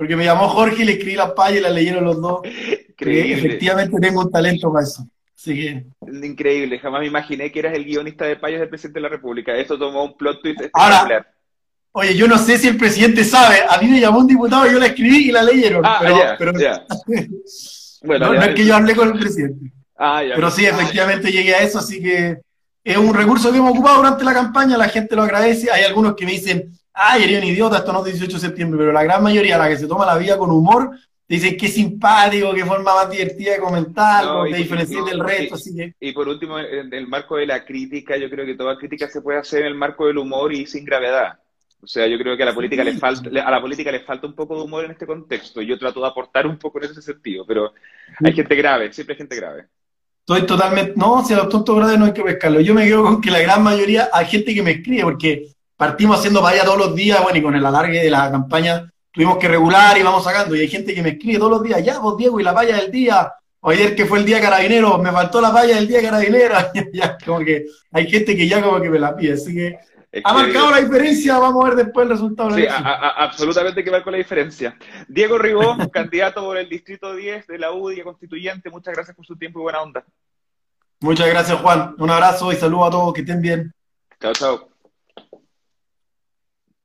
Porque 0.00 0.16
me 0.16 0.24
llamó 0.24 0.48
Jorge 0.48 0.82
y 0.82 0.86
le 0.86 0.92
escribí 0.92 1.14
las 1.14 1.32
payas 1.32 1.58
y 1.58 1.62
las 1.62 1.72
leyeron 1.72 2.04
los 2.04 2.18
dos. 2.22 2.40
efectivamente 2.96 3.98
tengo 4.00 4.22
un 4.22 4.30
talento 4.30 4.72
para 4.72 4.86
eso. 4.86 5.06
Increíble, 6.00 6.78
jamás 6.78 7.00
me 7.00 7.06
imaginé 7.06 7.52
que 7.52 7.58
eras 7.58 7.74
el 7.74 7.84
guionista 7.84 8.24
de 8.24 8.36
payas 8.36 8.60
del 8.60 8.70
presidente 8.70 8.98
de 8.98 9.02
la 9.02 9.08
República. 9.10 9.54
Esto 9.54 9.78
tomó 9.78 10.04
un 10.04 10.16
plot 10.16 10.40
twist 10.40 10.62
Ahora, 10.72 11.26
Oye, 11.92 12.16
yo 12.16 12.26
no 12.26 12.38
sé 12.38 12.56
si 12.56 12.68
el 12.68 12.78
presidente 12.78 13.24
sabe. 13.24 13.56
A 13.68 13.76
mí 13.76 13.88
me 13.88 14.00
llamó 14.00 14.20
un 14.20 14.26
diputado, 14.26 14.66
yo 14.70 14.78
la 14.78 14.86
escribí 14.86 15.28
y 15.28 15.32
la 15.32 15.42
leyeron. 15.42 15.84
Ah, 15.84 15.98
pero, 16.38 16.54
bueno, 18.02 18.32
no, 18.32 18.42
es 18.42 18.54
que 18.54 18.64
yo 18.64 18.76
hablé 18.76 18.96
con 18.96 19.08
el 19.08 19.18
presidente. 19.18 19.70
Ah, 19.98 20.22
pero 20.34 20.50
sí, 20.50 20.64
efectivamente 20.64 21.30
llegué 21.30 21.56
a 21.56 21.62
eso, 21.62 21.78
así 21.78 22.00
que 22.00 22.38
es 22.82 22.96
un 22.96 23.12
recurso 23.12 23.52
que 23.52 23.58
hemos 23.58 23.72
ocupado 23.72 23.98
durante 23.98 24.24
la 24.24 24.32
campaña, 24.32 24.78
la 24.78 24.88
gente 24.88 25.14
lo 25.14 25.24
agradece. 25.24 25.70
Hay 25.70 25.84
algunos 25.84 26.16
que 26.16 26.24
me 26.24 26.32
dicen, 26.32 26.72
ay, 26.92 27.24
eres 27.24 27.42
un 27.42 27.48
idiota, 27.48 27.78
esto 27.78 27.92
no 27.92 28.00
es 28.00 28.12
18 28.12 28.32
de 28.32 28.40
septiembre, 28.40 28.78
pero 28.78 28.92
la 28.92 29.02
gran 29.02 29.22
mayoría, 29.22 29.58
la 29.58 29.68
que 29.68 29.78
se 29.78 29.86
toma 29.86 30.06
la 30.06 30.18
vida 30.18 30.36
con 30.36 30.50
humor, 30.50 30.90
dicen 31.28 31.56
que 31.56 31.68
simpático, 31.68 32.52
que 32.52 32.64
forma 32.64 32.94
más 32.94 33.10
divertida 33.10 33.52
de 33.52 33.60
comentar, 33.60 34.24
de 34.50 34.56
diferenciar 34.56 35.04
del 35.04 35.20
resto. 35.20 35.54
Así 35.54 35.74
que... 35.76 35.94
Y 36.00 36.12
por 36.12 36.28
último, 36.28 36.58
en 36.58 36.92
el 36.92 37.06
marco 37.06 37.36
de 37.36 37.46
la 37.46 37.64
crítica, 37.64 38.16
yo 38.16 38.28
creo 38.28 38.44
que 38.44 38.56
toda 38.56 38.76
crítica 38.76 39.08
se 39.08 39.22
puede 39.22 39.38
hacer 39.38 39.60
en 39.60 39.68
el 39.68 39.74
marco 39.74 40.06
del 40.06 40.18
humor 40.18 40.52
y 40.52 40.66
sin 40.66 40.84
gravedad. 40.84 41.38
O 41.82 41.86
sea, 41.86 42.06
yo 42.06 42.18
creo 42.18 42.36
que 42.36 42.42
a 42.42 42.46
la 42.46 42.54
política 42.54 42.84
le 42.84 42.94
falta, 42.94 43.30
a 43.42 43.50
la 43.50 43.60
política 43.60 43.90
le 43.90 44.00
falta 44.00 44.26
un 44.26 44.34
poco 44.34 44.56
de 44.56 44.62
humor 44.62 44.84
en 44.84 44.90
este 44.90 45.06
contexto. 45.06 45.62
Yo 45.62 45.78
trato 45.78 46.00
de 46.00 46.08
aportar 46.08 46.46
un 46.46 46.58
poco 46.58 46.78
en 46.78 46.90
ese 46.90 47.00
sentido, 47.00 47.44
pero 47.46 47.72
hay 48.22 48.32
gente 48.32 48.54
grave, 48.54 48.92
siempre 48.92 49.14
hay 49.14 49.18
gente 49.18 49.36
grave. 49.36 49.66
Estoy 50.18 50.46
totalmente, 50.46 50.92
no, 50.96 51.24
si 51.24 51.32
a 51.32 51.38
los 51.38 51.48
tontos 51.48 51.76
graves 51.76 51.98
no 51.98 52.04
hay 52.04 52.12
que 52.12 52.22
pescarlo. 52.22 52.60
Yo 52.60 52.74
me 52.74 52.84
quedo 52.84 53.02
con 53.02 53.20
que 53.20 53.30
la 53.30 53.40
gran 53.40 53.62
mayoría 53.62 54.10
hay 54.12 54.26
gente 54.26 54.54
que 54.54 54.62
me 54.62 54.72
escribe, 54.72 55.02
porque 55.04 55.46
partimos 55.80 56.18
haciendo 56.18 56.42
vaya 56.42 56.62
todos 56.62 56.76
los 56.76 56.94
días, 56.94 57.22
bueno, 57.22 57.38
y 57.38 57.42
con 57.42 57.56
el 57.56 57.64
alargue 57.64 58.02
de 58.02 58.10
la 58.10 58.30
campaña 58.30 58.92
tuvimos 59.10 59.38
que 59.38 59.48
regular 59.48 59.96
y 59.96 60.02
vamos 60.02 60.22
sacando. 60.22 60.54
Y 60.54 60.60
hay 60.60 60.68
gente 60.68 60.94
que 60.94 61.02
me 61.02 61.08
escribe 61.08 61.38
todos 61.38 61.52
los 61.52 61.62
días, 61.62 61.82
ya 61.82 61.98
vos 61.98 62.18
Diego, 62.18 62.38
y 62.38 62.42
la 62.42 62.52
valla 62.52 62.76
del 62.76 62.90
día, 62.90 63.32
o 63.60 63.70
ayer 63.70 63.96
que 63.96 64.04
fue 64.04 64.18
el 64.18 64.26
día 64.26 64.42
carabinero, 64.42 64.98
me 64.98 65.10
faltó 65.10 65.40
la 65.40 65.48
valla 65.48 65.76
del 65.76 65.88
día 65.88 66.02
carabinero. 66.02 66.54
ya, 66.92 67.16
como 67.24 67.38
que 67.38 67.64
hay 67.92 68.10
gente 68.10 68.36
que 68.36 68.46
ya 68.46 68.60
como 68.60 68.78
que 68.78 68.90
me 68.90 68.98
la 68.98 69.16
pide, 69.16 69.32
así 69.32 69.54
que 69.54 69.78
ha 70.22 70.34
marcado 70.34 70.70
la 70.70 70.82
diferencia, 70.82 71.38
vamos 71.38 71.64
a 71.64 71.68
ver 71.68 71.84
después 71.86 72.04
el 72.04 72.10
resultado. 72.10 72.50
Sí, 72.50 72.66
absolutamente 72.68 73.82
que 73.82 74.02
con 74.02 74.12
la 74.12 74.18
diferencia. 74.18 74.76
Diego 75.08 75.38
Ribó, 75.38 75.78
candidato 75.92 76.42
por 76.42 76.58
el 76.58 76.68
Distrito 76.68 77.14
10 77.14 77.46
de 77.46 77.58
la 77.58 77.72
UDI 77.72 78.02
Constituyente, 78.02 78.68
muchas 78.68 78.92
gracias 78.92 79.16
por 79.16 79.24
su 79.24 79.34
tiempo 79.36 79.60
y 79.60 79.62
buena 79.62 79.80
onda. 79.80 80.04
Muchas 81.00 81.26
gracias, 81.26 81.58
Juan. 81.58 81.94
Un 81.96 82.10
abrazo 82.10 82.52
y 82.52 82.56
saludo 82.56 82.84
a 82.84 82.90
todos, 82.90 83.14
que 83.14 83.22
estén 83.22 83.40
bien. 83.40 83.72
Chao, 84.20 84.34
chao. 84.34 84.69